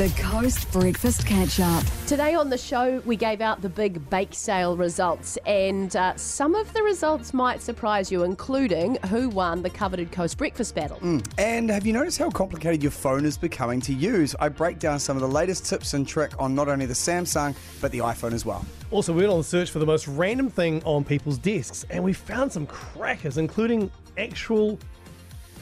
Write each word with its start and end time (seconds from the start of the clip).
The 0.00 0.08
Coast 0.18 0.72
Breakfast 0.72 1.26
Catch 1.26 1.60
Up. 1.60 1.84
Today 2.06 2.34
on 2.34 2.48
the 2.48 2.56
show, 2.56 3.02
we 3.04 3.16
gave 3.16 3.42
out 3.42 3.60
the 3.60 3.68
big 3.68 4.08
bake 4.08 4.32
sale 4.32 4.74
results, 4.74 5.36
and 5.44 5.94
uh, 5.94 6.16
some 6.16 6.54
of 6.54 6.72
the 6.72 6.82
results 6.82 7.34
might 7.34 7.60
surprise 7.60 8.10
you, 8.10 8.22
including 8.22 8.94
who 9.08 9.28
won 9.28 9.60
the 9.60 9.68
coveted 9.68 10.10
Coast 10.10 10.38
Breakfast 10.38 10.74
Battle. 10.74 10.98
And 11.36 11.68
have 11.68 11.84
you 11.84 11.92
noticed 11.92 12.16
how 12.16 12.30
complicated 12.30 12.82
your 12.82 12.92
phone 12.92 13.26
is 13.26 13.36
becoming 13.36 13.78
to 13.82 13.92
use? 13.92 14.34
I 14.40 14.48
break 14.48 14.78
down 14.78 15.00
some 15.00 15.18
of 15.18 15.20
the 15.20 15.28
latest 15.28 15.66
tips 15.66 15.92
and 15.92 16.08
trick 16.08 16.32
on 16.38 16.54
not 16.54 16.68
only 16.68 16.86
the 16.86 16.94
Samsung 16.94 17.54
but 17.82 17.92
the 17.92 17.98
iPhone 17.98 18.32
as 18.32 18.46
well. 18.46 18.64
Also, 18.90 19.12
we 19.12 19.20
went 19.20 19.32
on 19.32 19.40
the 19.40 19.44
search 19.44 19.70
for 19.70 19.80
the 19.80 19.86
most 19.86 20.08
random 20.08 20.48
thing 20.48 20.82
on 20.84 21.04
people's 21.04 21.36
desks, 21.36 21.84
and 21.90 22.02
we 22.02 22.14
found 22.14 22.50
some 22.50 22.66
crackers, 22.66 23.36
including 23.36 23.90
actual 24.16 24.78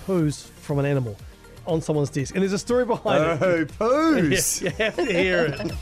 poos 0.07 0.45
from 0.45 0.79
an 0.79 0.87
animal 0.87 1.17
on 1.69 1.81
someone's 1.81 2.11
desk. 2.11 2.35
And 2.35 2.43
there's 2.43 2.53
a 2.53 2.59
story 2.59 2.85
behind 2.85 3.43
it. 3.43 3.43
Oh, 3.43 3.65
poos! 3.65 4.31
Yes, 4.31 4.63
you 4.63 4.71
have 4.71 4.97
to 4.97 5.05
hear 5.05 5.45
it. 5.47 5.73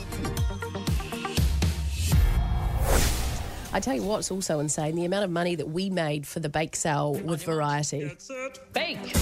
I 3.73 3.81
tell 3.81 3.95
you 3.95 4.03
what's 4.03 4.31
also 4.31 4.59
insane 4.59 4.97
the 4.97 5.05
amount 5.05 5.25
of 5.25 5.31
money 5.31 5.55
that 5.55 5.69
we 5.69 5.91
made 5.91 6.27
for 6.27 6.41
the 6.41 6.49
bake 6.49 6.75
sale 6.75 7.15
with 7.15 7.45
Variety. 7.45 8.11
Bake! 8.73 9.13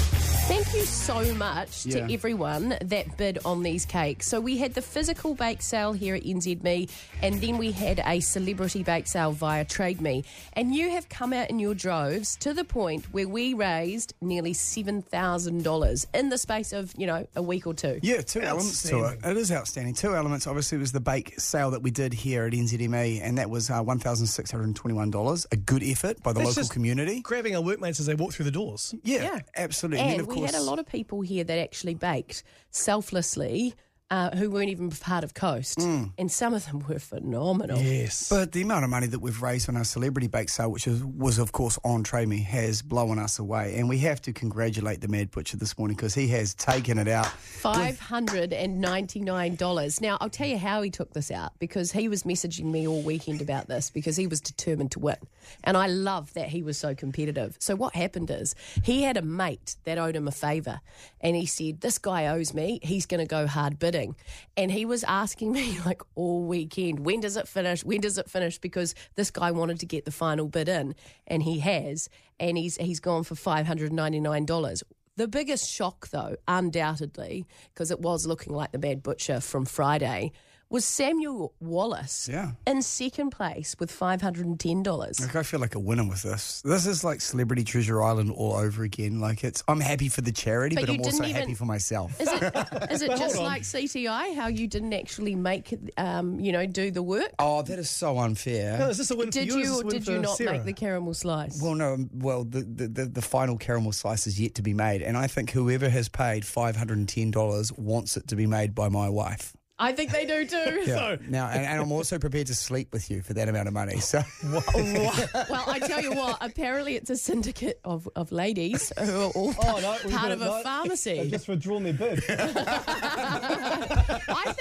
Thank 0.47 0.75
you 0.75 0.83
so 0.83 1.33
much 1.37 1.87
Yeah. 1.87 2.07
to 2.07 2.13
everyone 2.13 2.77
that 2.83 3.17
bid 3.17 3.39
on 3.47 3.63
these 3.63 3.87
cakes. 3.87 4.27
So 4.29 4.41
we 4.41 4.59
had 4.59 4.75
the 4.75 4.83
physical 4.83 5.35
bake 5.35 5.63
sale 5.63 5.95
here 5.95 6.15
at 6.15 6.25
NZME, 6.27 6.91
and 7.23 7.41
then 7.41 7.57
we 7.57 7.73
had 7.73 8.03
a 8.05 8.21
celebrity 8.21 8.83
bake 8.83 9.07
sale 9.07 9.33
via 9.33 9.65
Trade 9.65 10.03
Me. 10.03 10.23
And 10.53 10.75
you 10.75 10.91
have 10.91 11.09
come 11.09 11.33
out 11.33 11.49
in 11.49 11.59
your 11.61 11.75
droves 11.75 12.37
to 12.41 12.53
the 12.53 12.63
point 12.65 13.07
where 13.13 13.27
we 13.27 13.55
raised 13.55 14.13
nearly 14.21 14.53
$7,000 14.53 16.07
in 16.13 16.29
the 16.29 16.37
space 16.37 16.73
of, 16.75 16.93
you 16.99 17.07
know, 17.07 17.27
a 17.35 17.41
week 17.43 17.67
or 17.67 17.73
two. 17.73 17.99
Yeah, 18.03 18.21
two 18.21 18.41
elements 18.43 18.83
to 18.91 19.05
it. 19.05 19.21
It 19.25 19.37
is 19.39 19.51
outstanding. 19.51 19.95
Two 19.95 20.15
elements. 20.15 20.47
Obviously, 20.47 20.77
it 20.77 20.81
was 20.81 20.93
the 20.93 21.01
bake 21.01 21.41
sale 21.41 21.71
that 21.71 21.81
we 21.83 21.91
did 21.91 22.13
here 22.13 22.45
at 22.45 22.53
NZME, 22.53 23.21
and 23.23 23.39
that 23.39 23.49
was 23.49 23.71
uh, 23.71 23.81
one 23.81 23.99
thousand 23.99 24.27
six 24.27 24.51
hundred 24.51 24.65
and 24.65 24.77
twenty-one 24.77 25.11
dollars. 25.11 25.47
A 25.53 25.57
good 25.57 25.83
effort 25.83 26.23
by 26.23 26.33
the 26.35 26.41
That's 26.41 26.49
local 26.51 26.63
just 26.63 26.73
community. 26.73 27.21
Grabbing 27.23 27.57
our 27.57 27.63
workmates 27.63 27.99
as 27.99 28.05
they 28.07 28.15
walk 28.15 28.35
through 28.35 28.45
the 28.45 28.51
doors. 28.51 28.95
Yeah, 29.03 29.23
Yeah. 29.23 29.39
absolutely. 29.57 30.01
And 30.05 30.34
of 30.35 30.41
we 30.43 30.47
had 30.47 30.55
a 30.55 30.63
lot 30.63 30.79
of 30.79 30.87
people 30.87 31.21
here 31.21 31.45
that 31.45 31.59
actually 31.59 31.95
baked 31.95 32.43
selflessly. 32.71 33.75
Uh, 34.11 34.31
who 34.37 34.51
weren't 34.51 34.69
even 34.69 34.91
part 34.91 35.25
of 35.25 35.33
Coast, 35.33 35.79
Mm. 35.79 36.13
and 36.19 36.31
some 36.31 36.53
of 36.53 36.67
them 36.67 36.79
were 36.87 36.99
phenomenal. 36.99 37.81
Yes. 37.81 38.29
But 38.29 38.53
the 38.53 38.61
amount 38.61 38.85
of 38.85 38.91
money 38.91 39.07
that 39.07 39.19
we've 39.21 39.41
raised 39.41 39.67
on 39.69 39.79
our 39.79 39.83
celebrity 39.85 40.27
bake 40.29 40.51
sale, 40.51 40.71
which 40.71 40.87
is, 40.87 41.03
was 41.03 41.39
of 41.39 41.53
course 41.53 41.79
on 41.85 42.03
Trade 42.05 42.29
Me, 42.29 42.43
has 42.43 42.83
blown 42.83 43.19
us 43.19 43.39
away. 43.39 43.77
And 43.79 43.89
we 43.89 43.99
have 44.01 44.21
to 44.23 44.33
congratulate 44.35 45.01
the 45.01 45.09
Mad 45.09 45.31
Butcher 45.31 45.57
this 45.57 45.79
morning 45.79 45.97
because 45.97 46.15
he 46.15 46.29
has 46.29 46.55
taken 46.55 46.99
it 46.99 47.09
out. 47.09 47.27
Five 47.27 47.99
hundred 47.99 48.53
and 48.53 48.79
ninety 48.79 49.21
nine 49.21 49.57
dollars. 49.57 50.03
Now 50.03 50.19
I'll 50.21 50.29
tell 50.29 50.47
you 50.49 50.59
how 50.59 50.83
he 50.83 50.91
took 50.91 51.15
this 51.15 51.31
out 51.31 51.53
because 51.59 51.91
he 51.91 52.07
was 52.07 52.25
messaging 52.25 52.67
me 52.67 52.87
all 52.87 53.01
weekend 53.01 53.41
about 53.41 53.69
this 53.69 53.89
because 53.89 54.17
he 54.17 54.27
was 54.27 54.41
determined 54.43 54.93
to 54.93 54.99
win, 54.99 55.17
and 55.65 55.79
I 55.79 55.87
love 55.87 56.35
that 56.35 56.49
he 56.51 56.63
was 56.63 56.77
so 56.77 56.95
competitive. 56.95 57.57
So 57.59 57.75
what 57.75 57.95
happened 57.95 58.31
is 58.31 58.55
he 58.83 59.03
had 59.03 59.17
a 59.17 59.23
mate 59.23 59.77
that 59.85 59.97
owed 59.97 60.15
him 60.15 60.29
a 60.29 60.33
favour, 60.33 60.83
and 61.23 61.35
he 61.35 61.47
said, 61.47 61.81
"This 61.81 61.97
guy 61.99 62.27
owes 62.27 62.53
me. 62.53 62.81
He's 62.83 63.07
going 63.07 63.21
to 63.21 63.27
go 63.27 63.47
hard 63.47 63.79
bidding," 63.95 64.17
and 64.57 64.73
he 64.73 64.85
was 64.85 65.05
asking 65.05 65.53
me 65.53 65.79
like 65.87 66.03
all 66.15 66.43
weekend, 66.43 67.01
"When 67.01 67.21
does 67.21 67.37
it 67.37 67.49
finish? 67.49 67.85
When 67.85 68.01
does 68.01 68.19
it 68.19 68.31
finish?" 68.31 68.59
Because 68.59 68.95
this 69.15 69.31
guy 69.31 69.51
wanted 69.51 69.81
to 69.81 69.87
get 69.87 70.05
the 70.05 70.11
final 70.11 70.49
bid 70.49 70.69
in, 70.69 70.95
and 71.27 71.43
he 71.43 71.61
has, 71.61 72.09
and 72.41 72.59
he's 72.59 72.77
he's 72.77 73.01
gone 73.01 73.25
for 73.25 73.35
five 73.35 73.67
hundred 73.67 73.93
ninety 73.93 74.21
nine 74.21 74.47
dollars. 74.47 74.83
The 75.17 75.29
biggest 75.29 75.71
shock, 75.71 76.09
though, 76.09 76.35
undoubtedly, 76.49 77.47
because 77.73 77.93
it 77.93 78.01
was 78.01 78.27
looking 78.27 78.53
like 78.53 78.73
the 78.73 78.79
Mad 78.79 79.01
Butcher 79.01 79.39
from 79.41 79.65
Friday, 79.65 80.33
was 80.75 80.85
Samuel 80.85 81.55
Wallace 81.61 82.29
Yeah. 82.29 82.51
in 82.67 82.83
second 82.83 83.31
place 83.31 83.77
with 83.79 83.93
$510. 83.97 85.21
Like 85.21 85.37
I 85.37 85.45
feel 85.45 85.61
like 85.61 85.77
a 85.77 85.79
winner 85.79 86.03
with 86.03 86.23
this. 86.25 86.63
This 86.63 86.85
is 86.85 87.05
like 87.05 87.21
Celebrity 87.21 87.63
Treasure 87.63 88.03
Island 88.03 88.33
all 88.33 88.55
over 88.55 88.83
again. 88.83 89.21
Like 89.21 89.45
it's, 89.45 89.63
I'm 89.69 89.79
happy 89.79 90.09
for 90.09 90.21
the 90.23 90.33
charity, 90.33 90.75
But 90.75 90.87
but, 90.87 90.95
I'm 90.95 90.99
also 91.03 91.23
didn't 91.23 91.37
happy 91.37 91.55
for 91.55 91.65
myself. 91.65 92.21
Is 92.21 92.27
it, 92.29 92.43
is 92.91 93.03
it 93.03 93.11
just 93.17 93.39
like 93.39 93.63
CTI, 93.63 94.35
how 94.35 94.49
you 94.49 94.67
didn't 94.67 94.95
actually 94.95 95.37
make, 95.37 95.73
um, 95.97 96.41
you 96.41 96.51
know, 96.51 96.67
do 96.67 96.91
the 96.91 97.05
work? 97.05 97.31
Oh, 97.39 97.63
that 97.63 97.79
is 97.79 97.89
so 97.89 98.19
unfair. 98.19 98.77
No, 98.77 98.89
is 98.89 98.99
this 98.99 99.13
a 99.13 99.17
win 99.17 99.31
Did 99.31 99.53
for 99.53 99.59
you? 99.59 99.65
or 99.65 99.67
you 99.67 99.81
or 99.83 99.91
did 99.93 100.09
you 100.09 100.19
not 100.19 100.37
Sarah? 100.37 100.55
make 100.55 100.65
the 100.65 100.73
caramel 100.73 101.15
slice? 101.15 101.63
Well, 101.63 101.77
no. 101.77 101.99
Well, 102.13 102.43
the, 102.43 102.63
the, 102.63 102.89
the, 102.89 103.05
the 103.07 103.23
final 103.23 103.57
caramel 103.59 103.93
slice 103.93 104.27
is 104.27 104.41
yet 104.41 104.57
to 104.57 104.63
be 104.63 104.75
made, 104.75 105.03
and 105.03 105.17
I 105.17 105.29
think 105.29 105.51
whoever 105.53 105.89
has 105.89 106.09
paid 106.09 106.45
five 106.45 106.75
hundred 106.75 106.99
and 106.99 107.09
ten 107.09 107.31
dollars 107.31 107.73
wants 107.75 108.17
it 108.17 108.27
to 108.27 108.35
be 108.35 108.49
made 108.49 108.75
by 108.75 108.89
my 108.89 109.09
wife. 109.09 109.55
I 109.77 109.91
think 109.93 110.13
they 110.13 110.25
do 110.25 110.47
too. 110.47 110.83
So- 110.87 111.19
Now, 111.29 111.49
and, 111.49 111.65
and 111.67 111.81
I'm 111.81 111.91
also 111.91 112.17
prepared 112.19 112.47
to 112.47 112.55
sleep 112.55 112.93
with 112.93 113.11
you 113.11 113.23
for 113.23 113.35
that 113.35 113.49
amount 113.49 113.67
of 113.67 113.75
money. 113.75 113.99
So, 113.99 114.23
well, 114.45 115.65
I 115.67 115.81
tell 115.85 116.01
you 116.01 116.13
what, 116.15 116.39
apparently 116.41 116.95
it's 116.95 117.11
a 117.11 117.17
syndicate 117.17 117.81
of, 117.85 118.09
of 118.15 118.31
ladies 118.31 118.93
who 118.99 119.21
are 119.21 119.31
all 119.31 119.53
Oh, 119.59 119.99
no, 120.05 120.11
part 120.11 120.31
of 120.33 120.41
a 120.43 120.45
no. 120.45 120.63
pharmacy. 120.63 121.15
They've 121.15 121.31
just 121.33 121.49
withdrawn 121.49 121.83
their 121.83 121.93
bid. 121.93 122.23
I 122.29 122.85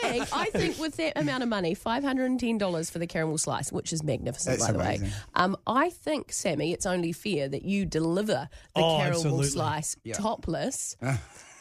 think 0.02 0.28
I 0.34 0.46
think 0.52 0.78
with 0.80 0.96
that 0.98 1.18
amount 1.18 1.44
of 1.44 1.50
money, 1.50 1.74
five 1.74 2.04
hundred 2.04 2.26
and 2.26 2.40
ten 2.40 2.58
dollars 2.58 2.90
for 2.90 3.00
the 3.00 3.08
caramel 3.08 3.38
slice, 3.38 3.72
which 3.72 3.94
is 3.94 4.04
magnificent, 4.04 4.60
That's 4.60 4.72
by 4.72 4.74
the 4.74 4.80
way. 4.80 5.12
Um, 5.36 5.56
I 5.68 5.90
think 5.90 6.32
Sammy, 6.32 6.74
it's 6.74 6.86
only 6.86 7.12
fair 7.12 7.48
that 7.48 7.64
you 7.64 7.86
deliver 7.86 8.50
the 8.76 8.82
Oh, 8.82 8.98
caramel 8.98 9.20
absolutely. 9.20 9.48
slice 9.48 9.96
topless 10.14 10.96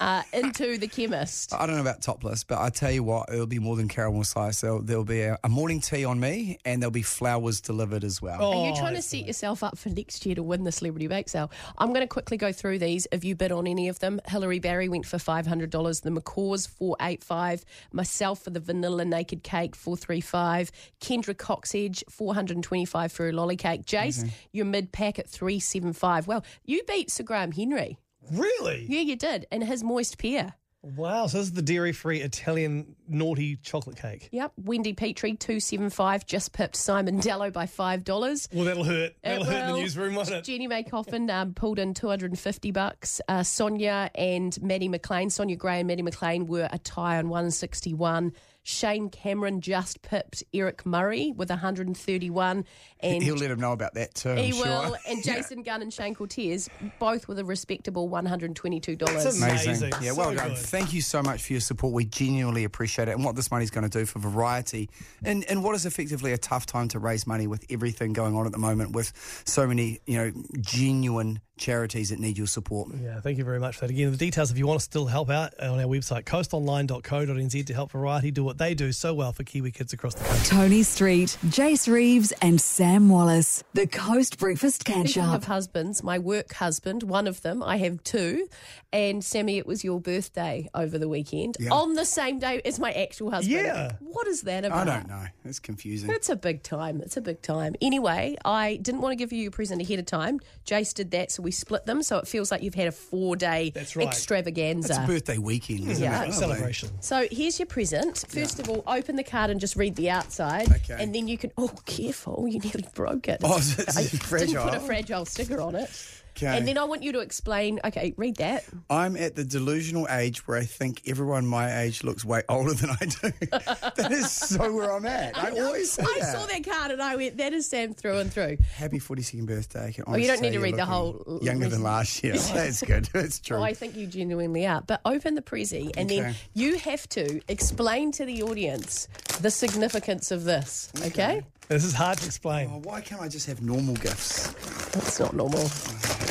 uh, 0.02 0.22
into 0.32 0.78
the 0.78 0.88
chemist. 0.88 1.54
I 1.54 1.66
don't 1.66 1.76
know 1.76 1.80
about 1.80 2.02
topless, 2.02 2.44
but 2.44 2.58
I 2.58 2.70
tell 2.70 2.90
you 2.90 3.02
what, 3.04 3.28
it'll 3.32 3.46
be 3.46 3.58
more 3.58 3.76
than 3.76 3.88
caramel 3.88 4.24
slice. 4.24 4.60
There'll, 4.60 4.82
there'll 4.82 5.04
be 5.04 5.22
a, 5.22 5.38
a 5.44 5.48
morning 5.48 5.80
tea 5.80 6.04
on 6.04 6.18
me, 6.18 6.58
and 6.64 6.82
there'll 6.82 6.90
be 6.90 7.02
flowers 7.02 7.60
delivered 7.60 8.04
as 8.04 8.20
well. 8.20 8.42
Are 8.42 8.66
you 8.66 8.72
Oh, 8.72 8.76
trying 8.76 8.88
to 8.90 8.94
that's 8.94 9.06
set 9.06 9.26
yourself 9.26 9.62
up 9.62 9.78
for 9.78 9.88
next 9.90 10.26
year 10.26 10.34
to 10.34 10.42
win 10.42 10.64
the 10.64 10.72
celebrity 10.72 11.06
bake 11.06 11.28
sale? 11.28 11.50
I'm 11.78 11.88
going 11.88 12.00
to 12.00 12.06
quickly 12.06 12.36
go 12.36 12.52
through 12.52 12.78
these. 12.80 13.06
If 13.12 13.24
you 13.24 13.34
bid 13.36 13.52
on 13.52 13.66
any 13.66 13.88
of 13.88 13.98
them, 14.00 14.20
Hilary 14.26 14.58
Barry 14.58 14.88
went 14.88 15.06
for 15.06 15.18
five 15.18 15.46
hundred 15.46 15.70
dollars. 15.70 16.00
The 16.00 16.10
McCaws 16.10 16.68
four 16.68 16.96
eight 17.00 17.22
five. 17.22 17.64
Myself 17.92 18.42
for 18.42 18.50
the 18.50 18.60
vanilla 18.60 19.04
naked 19.04 19.42
cake 19.42 19.76
four 19.76 19.96
three 19.96 20.20
five. 20.20 20.72
Kendra 21.00 21.34
Cocksedge 21.34 22.02
four 22.10 22.34
hundred 22.34 22.56
and 22.56 22.64
twenty 22.64 22.84
five 22.84 23.12
for 23.12 23.28
a 23.28 23.32
lolly 23.32 23.56
cake. 23.56 23.84
Jace, 23.86 24.28
your 24.52 24.64
mid 24.64 24.90
pack 24.92 25.18
at 25.18 25.28
three 25.28 25.60
seven 25.60 25.92
five. 25.92 26.26
Well, 26.26 26.44
you 26.64 26.82
beat 26.88 27.10
Sir 27.10 27.22
Graham 27.22 27.52
Henry. 27.52 27.98
Really? 28.30 28.86
Yeah, 28.88 29.00
you 29.00 29.16
did, 29.16 29.46
and 29.50 29.64
his 29.64 29.82
moist 29.82 30.18
pear. 30.18 30.54
Wow. 30.84 31.28
So 31.28 31.38
this 31.38 31.46
is 31.46 31.52
the 31.52 31.62
dairy-free 31.62 32.22
Italian 32.22 32.96
naughty 33.06 33.54
chocolate 33.62 33.96
cake. 33.96 34.28
Yep, 34.32 34.52
Wendy 34.64 34.92
Petrie 34.94 35.36
two 35.36 35.60
seven 35.60 35.90
five. 35.90 36.26
Just 36.26 36.52
pipped 36.52 36.74
Simon 36.74 37.20
Dallow 37.20 37.52
by 37.52 37.66
five 37.66 38.02
dollars. 38.02 38.48
Well, 38.52 38.64
that'll 38.64 38.82
hurt. 38.82 39.12
That'll 39.22 39.44
hurt 39.44 39.60
in 39.60 39.66
the 39.68 39.72
will. 39.74 39.80
newsroom, 39.80 40.14
won't 40.16 40.30
it? 40.30 40.42
Jenny 40.42 40.66
May 40.66 40.82
Coffin 40.82 41.30
um, 41.30 41.54
pulled 41.54 41.78
in 41.78 41.94
250 41.94 42.72
bucks. 42.72 43.20
Uh, 43.28 43.44
Sonia 43.44 44.10
and 44.16 44.60
Maddie 44.60 44.88
McLean, 44.88 45.30
Sonia 45.30 45.54
Gray 45.54 45.78
and 45.78 45.86
Maddie 45.86 46.02
McLean 46.02 46.48
were 46.48 46.68
a 46.72 46.78
tie 46.78 47.18
on 47.18 47.28
161. 47.28 48.32
Shane 48.64 49.08
Cameron 49.10 49.60
just 49.60 50.02
pipped 50.02 50.44
Eric 50.54 50.86
Murray 50.86 51.32
with 51.34 51.50
131. 51.50 52.64
And 53.00 53.22
He'll 53.22 53.34
let 53.36 53.50
him 53.50 53.58
know 53.60 53.72
about 53.72 53.94
that 53.94 54.14
too. 54.14 54.30
I'm 54.30 54.38
he 54.38 54.52
sure. 54.52 54.64
will. 54.64 54.96
And 55.08 55.22
Jason 55.22 55.62
Gunn 55.62 55.82
and 55.82 55.92
Shane 55.92 56.14
Cortese, 56.14 56.70
both 56.98 57.26
with 57.28 57.38
a 57.38 57.44
respectable 57.44 58.08
$122. 58.08 58.98
That's 58.98 59.42
Amazing. 59.42 59.90
Yeah, 60.00 60.12
So 60.12 60.14
well 60.16 60.34
done. 60.34 60.48
good. 60.50 60.58
Thank 60.58 60.92
you 60.92 61.00
so 61.02 61.22
much 61.22 61.42
for 61.44 61.52
your 61.54 61.60
support. 61.60 61.92
We 61.92 62.04
genuinely 62.04 62.64
appreciate 62.64 63.08
it 63.08 63.12
and 63.12 63.24
what 63.24 63.34
this 63.36 63.50
money's 63.50 63.70
going 63.70 63.88
to 63.88 63.98
do 63.98 64.06
for 64.06 64.20
variety 64.20 64.88
and, 65.24 65.44
and 65.44 65.64
what 65.64 65.74
is 65.74 65.84
effectively 65.84 66.32
a 66.32 66.38
tough 66.38 66.64
time 66.66 66.88
to 66.88 66.98
raise 66.98 67.26
money 67.26 67.46
with 67.46 67.64
everything 67.68 68.12
going 68.12 68.34
on 68.36 68.46
at 68.46 68.52
the 68.52 68.58
moment 68.58 68.92
with 68.92 69.12
so 69.44 69.66
many, 69.66 70.00
you 70.06 70.16
know, 70.16 70.32
genuine 70.60 71.40
charities 71.62 72.10
that 72.10 72.18
need 72.18 72.36
your 72.36 72.46
support. 72.46 72.90
Yeah, 73.00 73.20
thank 73.20 73.38
you 73.38 73.44
very 73.44 73.60
much 73.60 73.76
for 73.76 73.86
that. 73.86 73.90
Again, 73.90 74.10
the 74.10 74.16
details, 74.16 74.50
if 74.50 74.58
you 74.58 74.66
want 74.66 74.80
to 74.80 74.84
still 74.84 75.06
help 75.06 75.30
out 75.30 75.54
uh, 75.62 75.72
on 75.72 75.78
our 75.78 75.86
website, 75.86 76.24
coastonline.co.nz 76.24 77.66
to 77.66 77.74
help 77.74 77.92
Variety 77.92 78.30
do 78.30 78.42
what 78.42 78.58
they 78.58 78.74
do 78.74 78.90
so 78.92 79.14
well 79.14 79.32
for 79.32 79.44
Kiwi 79.44 79.70
kids 79.70 79.92
across 79.92 80.14
the 80.14 80.24
country. 80.24 80.44
Toni 80.44 80.82
Street, 80.82 81.38
Jace 81.46 81.90
Reeves, 81.90 82.32
and 82.42 82.60
Sam 82.60 83.08
Wallace. 83.08 83.62
The 83.74 83.86
Coast 83.86 84.38
Breakfast 84.38 84.84
Catch 84.84 85.10
Speaking 85.10 85.22
Up. 85.22 85.36
of 85.36 85.44
husbands, 85.44 86.02
my 86.02 86.18
work 86.18 86.52
husband, 86.54 87.04
one 87.04 87.26
of 87.28 87.42
them, 87.42 87.62
I 87.62 87.76
have 87.78 88.02
two. 88.02 88.48
And 88.92 89.24
Sammy, 89.24 89.56
it 89.56 89.66
was 89.66 89.84
your 89.84 90.00
birthday 90.00 90.68
over 90.74 90.98
the 90.98 91.08
weekend 91.08 91.56
on 91.70 91.94
the 91.94 92.04
same 92.04 92.38
day 92.38 92.60
as 92.64 92.78
my 92.78 92.92
actual 92.92 93.30
husband. 93.30 93.64
Yeah. 93.64 93.92
What 94.00 94.26
is 94.26 94.42
that 94.42 94.64
about? 94.66 94.86
I 94.88 94.96
don't 94.98 95.08
know. 95.08 95.24
It's 95.46 95.58
confusing. 95.60 96.10
It's 96.10 96.28
a 96.28 96.36
big 96.36 96.62
time. 96.62 97.00
It's 97.00 97.16
a 97.16 97.22
big 97.22 97.40
time. 97.40 97.74
Anyway, 97.80 98.36
I 98.44 98.76
didn't 98.82 99.00
want 99.00 99.12
to 99.12 99.16
give 99.16 99.32
you 99.32 99.48
a 99.48 99.50
present 99.50 99.80
ahead 99.80 99.98
of 99.98 100.04
time. 100.06 100.40
Jace 100.66 100.92
did 100.92 101.10
that, 101.12 101.30
so 101.30 101.42
we 101.42 101.51
split 101.52 101.86
them. 101.86 102.02
So 102.02 102.18
it 102.18 102.26
feels 102.26 102.50
like 102.50 102.62
you've 102.62 102.74
had 102.74 102.88
a 102.88 102.92
four 102.92 103.36
day 103.36 103.70
That's 103.74 103.94
right. 103.96 104.06
extravaganza. 104.08 104.94
It's 104.94 104.98
a 104.98 105.06
birthday 105.06 105.38
weekend, 105.38 105.88
isn't 105.90 106.02
Yeah. 106.02 106.22
it? 106.22 106.26
Great 106.26 106.34
celebration. 106.34 106.88
so 107.00 107.26
here's 107.30 107.58
your 107.58 107.66
present. 107.66 108.24
First 108.28 108.58
of 108.58 108.68
all, 108.68 108.82
open 108.86 109.16
the 109.16 109.24
card 109.24 109.50
and 109.50 109.60
just 109.60 109.76
read 109.76 109.94
the 109.96 110.10
outside. 110.10 110.70
Okay. 110.72 110.96
And 110.98 111.14
then 111.14 111.28
you 111.28 111.38
can. 111.38 111.52
Oh, 111.56 111.70
careful! 111.86 112.48
You 112.48 112.58
nearly 112.58 112.86
broke 112.94 113.28
it. 113.28 113.40
Oh, 113.44 113.58
is 113.58 113.78
it- 113.78 113.88
is 113.88 113.96
I 113.96 114.00
it 114.02 114.10
didn't 114.46 114.62
put 114.62 114.74
a 114.74 114.80
fragile 114.80 115.24
sticker 115.24 115.60
on 115.60 115.74
it. 115.76 115.90
Okay. 116.36 116.56
And 116.56 116.66
then 116.66 116.78
I 116.78 116.84
want 116.84 117.02
you 117.02 117.12
to 117.12 117.20
explain. 117.20 117.80
Okay, 117.84 118.14
read 118.16 118.36
that. 118.36 118.64
I'm 118.88 119.16
at 119.16 119.36
the 119.36 119.44
delusional 119.44 120.06
age 120.10 120.46
where 120.46 120.56
I 120.58 120.64
think 120.64 121.02
everyone 121.06 121.46
my 121.46 121.80
age 121.82 122.02
looks 122.04 122.24
way 122.24 122.42
older 122.48 122.74
than 122.74 122.90
I 122.90 123.04
do. 123.04 123.32
that 123.96 124.08
is 124.10 124.30
so 124.30 124.72
where 124.72 124.90
I'm 124.92 125.04
at. 125.06 125.36
I, 125.36 125.50
always 125.50 125.92
say 125.92 126.02
I 126.02 126.18
that. 126.20 126.32
saw 126.34 126.46
that 126.46 126.64
card 126.64 126.90
and 126.90 127.02
I 127.02 127.16
went, 127.16 127.36
that 127.36 127.52
is 127.52 127.68
Sam 127.68 127.92
through 127.94 128.18
and 128.18 128.32
through. 128.32 128.56
Happy 128.74 128.98
42nd 128.98 129.46
birthday. 129.46 129.92
Can 129.92 130.04
Oh, 130.06 130.16
you 130.16 130.26
don't 130.26 130.40
need 130.40 130.52
to 130.52 130.60
read 130.60 130.76
the 130.76 130.86
whole 130.86 131.22
looking 131.26 131.46
Younger 131.46 131.68
than 131.68 131.82
last 131.82 132.22
year. 132.24 132.34
Oh, 132.42 132.54
that's 132.54 132.82
good. 132.82 133.04
That's 133.12 133.38
true. 133.38 133.58
Oh, 133.58 133.62
I 133.62 133.72
think 133.74 133.96
you 133.96 134.06
genuinely 134.06 134.66
are. 134.66 134.82
But 134.82 135.00
open 135.04 135.34
the 135.34 135.42
prezi 135.42 135.90
and 135.96 136.08
then 136.08 136.34
you 136.54 136.76
have 136.78 137.08
to 137.10 137.40
explain 137.48 138.10
to 138.12 138.24
the 138.24 138.42
audience 138.42 139.06
the 139.40 139.50
significance 139.50 140.30
of 140.30 140.44
this. 140.44 140.90
Okay? 141.06 141.42
This 141.68 141.84
is 141.84 141.94
hard 141.94 142.18
to 142.18 142.26
explain. 142.26 142.70
Oh, 142.72 142.80
why 142.82 143.00
can't 143.00 143.22
I 143.22 143.28
just 143.28 143.46
have 143.46 143.62
normal 143.62 143.94
gifts? 143.94 144.48
That's 144.92 145.20
not 145.20 145.34
normal. 145.34 145.60
Oh, 145.64 146.21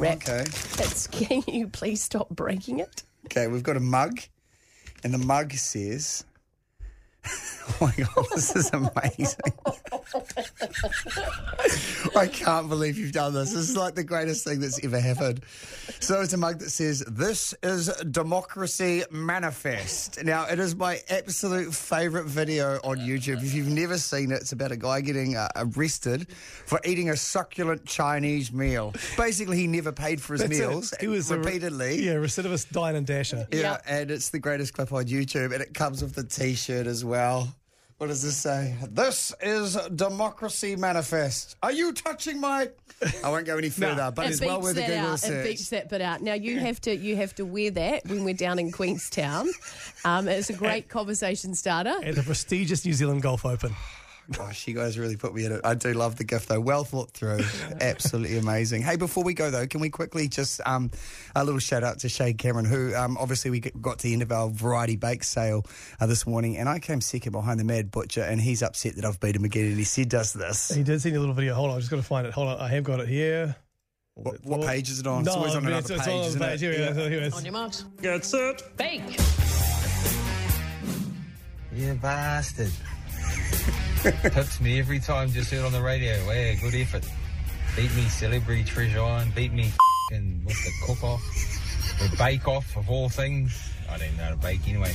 wrap. 0.00 0.16
Okay. 0.16 0.40
It's, 0.40 1.06
can 1.12 1.42
you 1.46 1.68
please 1.68 2.02
stop 2.02 2.28
breaking 2.30 2.80
it? 2.80 3.02
Okay, 3.26 3.46
we've 3.46 3.62
got 3.62 3.76
a 3.76 3.80
mug, 3.80 4.20
and 5.04 5.12
the 5.12 5.18
mug 5.18 5.52
says, 5.52 6.24
"Oh 7.26 7.76
my 7.80 7.92
god, 7.96 8.26
this 8.34 8.54
is 8.56 8.70
amazing! 8.72 9.52
I 12.16 12.26
can't 12.26 12.68
believe 12.68 12.98
you've 12.98 13.12
done 13.12 13.34
this. 13.34 13.52
This 13.52 13.68
is 13.70 13.76
like 13.76 13.94
the 13.94 14.04
greatest 14.04 14.44
thing 14.44 14.60
that's 14.60 14.82
ever 14.84 14.98
happened." 15.00 15.42
So 16.00 16.20
it's 16.20 16.32
a 16.32 16.36
mug 16.36 16.58
that 16.60 16.70
says, 16.70 17.04
"This 17.06 17.54
is 17.62 17.88
Democracy 18.10 19.04
Manifest." 19.10 20.22
Now, 20.24 20.46
it 20.46 20.58
is 20.58 20.74
my 20.74 21.00
absolute 21.10 21.74
favourite 21.74 22.26
video 22.26 22.80
on 22.84 22.98
YouTube. 22.98 23.42
If 23.42 23.54
you've 23.54 23.68
never 23.68 23.98
seen 23.98 24.32
it, 24.32 24.36
it's 24.40 24.52
about 24.52 24.72
a 24.72 24.76
guy 24.76 25.00
getting 25.00 25.36
uh, 25.36 25.48
arrested 25.56 26.30
for 26.32 26.80
eating 26.84 27.10
a 27.10 27.16
succulent 27.16 27.84
Chinese 27.86 28.52
meal. 28.52 28.92
Basically, 29.16 29.56
he 29.58 29.66
never 29.66 29.92
paid 29.92 30.20
for 30.20 30.32
his 30.34 30.42
That's 30.42 30.58
it. 30.58 30.68
meals 30.68 30.94
He 31.00 31.08
was 31.08 31.30
a 31.30 31.38
re- 31.38 31.44
repeatedly. 31.44 32.02
yeah, 32.02 32.14
recidivist 32.14 32.70
dine 32.72 32.96
and 32.96 33.06
dasher. 33.06 33.46
Yeah, 33.52 33.60
Yep. 33.60 33.82
and 33.86 34.10
it's 34.10 34.30
the 34.30 34.38
greatest 34.38 34.72
clip 34.72 34.92
on 34.92 35.04
YouTube, 35.04 35.52
and 35.52 35.62
it 35.62 35.74
comes 35.74 36.02
with 36.02 36.14
the 36.14 36.24
T-shirt 36.24 36.86
as 36.86 37.04
well. 37.04 37.09
What 37.10 38.06
does 38.06 38.22
this 38.22 38.36
say? 38.36 38.76
This 38.88 39.34
is 39.42 39.76
Democracy 39.94 40.74
Manifest. 40.74 41.56
Are 41.62 41.70
you 41.70 41.92
touching 41.92 42.40
my? 42.40 42.70
I 43.22 43.28
won't 43.28 43.44
go 43.44 43.58
any 43.58 43.68
further, 43.82 44.10
but 44.10 44.24
it 44.24 44.30
it's 44.30 44.40
well 44.40 44.58
beeps 44.58 44.62
worth 44.62 44.76
a 44.78 44.80
Google 44.80 44.98
out. 44.98 45.14
It 45.14 45.18
search. 45.18 45.46
beeps 45.46 45.68
that 45.68 45.90
bit 45.90 46.00
out. 46.00 46.22
Now 46.22 46.32
you 46.32 46.60
have 46.60 46.80
to 46.82 46.96
you 46.96 47.16
have 47.16 47.34
to 47.34 47.44
wear 47.44 47.70
that 47.72 48.06
when 48.06 48.24
we're 48.24 48.32
down 48.32 48.58
in 48.58 48.72
Queenstown. 48.72 49.48
Um, 50.02 50.28
it's 50.28 50.48
a 50.48 50.54
great 50.54 50.88
conversation 50.88 51.54
starter. 51.54 51.94
At 52.02 52.14
the 52.14 52.22
prestigious 52.22 52.86
New 52.86 52.94
Zealand 52.94 53.20
Golf 53.20 53.44
Open. 53.44 53.74
Gosh, 54.36 54.68
you 54.68 54.74
guys 54.74 54.96
really 54.98 55.16
put 55.16 55.34
me 55.34 55.44
in 55.44 55.52
it. 55.52 55.60
I 55.64 55.74
do 55.74 55.92
love 55.92 56.16
the 56.16 56.24
gift 56.24 56.48
though. 56.48 56.60
Well 56.60 56.84
thought 56.84 57.10
through. 57.10 57.40
Absolutely 57.80 58.38
amazing. 58.38 58.82
Hey, 58.82 58.96
before 58.96 59.24
we 59.24 59.34
go 59.34 59.50
though, 59.50 59.66
can 59.66 59.80
we 59.80 59.90
quickly 59.90 60.28
just 60.28 60.60
um, 60.66 60.90
a 61.34 61.44
little 61.44 61.58
shout 61.58 61.82
out 61.82 61.98
to 62.00 62.08
Shane 62.08 62.36
Cameron, 62.36 62.64
who 62.64 62.94
um, 62.94 63.16
obviously 63.18 63.50
we 63.50 63.60
got 63.60 63.98
to 63.98 64.04
the 64.04 64.12
end 64.12 64.22
of 64.22 64.30
our 64.30 64.48
variety 64.48 64.96
bake 64.96 65.24
sale 65.24 65.66
uh, 66.00 66.06
this 66.06 66.26
morning, 66.26 66.56
and 66.58 66.68
I 66.68 66.78
came 66.78 67.00
second 67.00 67.32
behind 67.32 67.58
the 67.58 67.64
Mad 67.64 67.90
Butcher, 67.90 68.22
and 68.22 68.40
he's 68.40 68.62
upset 68.62 68.96
that 68.96 69.04
I've 69.04 69.18
beat 69.18 69.34
him 69.34 69.44
again, 69.44 69.66
and 69.66 69.76
he 69.76 69.84
said 69.84 70.08
does 70.08 70.32
this. 70.32 70.70
He 70.70 70.82
did 70.84 71.00
send 71.00 71.14
you 71.14 71.18
a 71.18 71.22
little 71.22 71.34
video. 71.34 71.54
Hold 71.54 71.70
on, 71.70 71.76
I've 71.76 71.80
just 71.80 71.90
got 71.90 71.96
to 71.96 72.02
find 72.02 72.26
it. 72.26 72.32
Hold 72.32 72.48
on, 72.48 72.60
I 72.60 72.68
have 72.68 72.84
got 72.84 73.00
it 73.00 73.08
here. 73.08 73.56
What, 74.14 74.44
what 74.44 74.60
page 74.62 74.90
is 74.90 75.00
it 75.00 75.06
on? 75.06 75.24
No, 75.24 75.30
it's 75.30 75.36
always 75.36 75.54
on 75.56 75.66
another 75.66 75.94
it's 75.94 76.04
page, 76.04 76.14
on 76.14 76.24
isn't 76.26 76.40
page. 76.40 76.62
it? 76.62 76.72
Here, 76.74 76.88
we 76.88 76.94
go. 76.94 77.02
Yeah. 77.02 77.08
Here 77.08 77.18
it 77.18 77.22
is. 77.24 77.34
On 77.34 77.44
your 77.44 77.52
marks. 77.52 77.84
Get 78.02 78.24
set. 78.24 78.76
Bake. 78.76 79.02
You 81.72 81.94
bastard. 81.94 82.70
Pips 84.22 84.62
me 84.62 84.78
every 84.78 84.98
time, 84.98 85.28
just 85.28 85.50
heard 85.50 85.62
on 85.62 85.72
the 85.72 85.82
radio. 85.82 86.14
Hey, 86.24 86.56
good 86.58 86.74
effort. 86.74 87.04
Beat 87.76 87.94
me 87.94 88.04
Celebrity 88.04 88.64
Treasure 88.64 89.02
Island. 89.02 89.34
Beat 89.34 89.52
me 89.52 89.70
and 90.10 90.42
with 90.46 90.56
the 90.64 90.70
cook 90.86 91.04
off. 91.04 91.22
The 91.98 92.16
bake 92.16 92.48
off 92.48 92.78
of 92.78 92.88
all 92.88 93.10
things. 93.10 93.70
I 93.90 93.98
didn't 93.98 94.16
know 94.16 94.24
how 94.24 94.30
to 94.30 94.36
bake 94.36 94.66
anyway. 94.66 94.94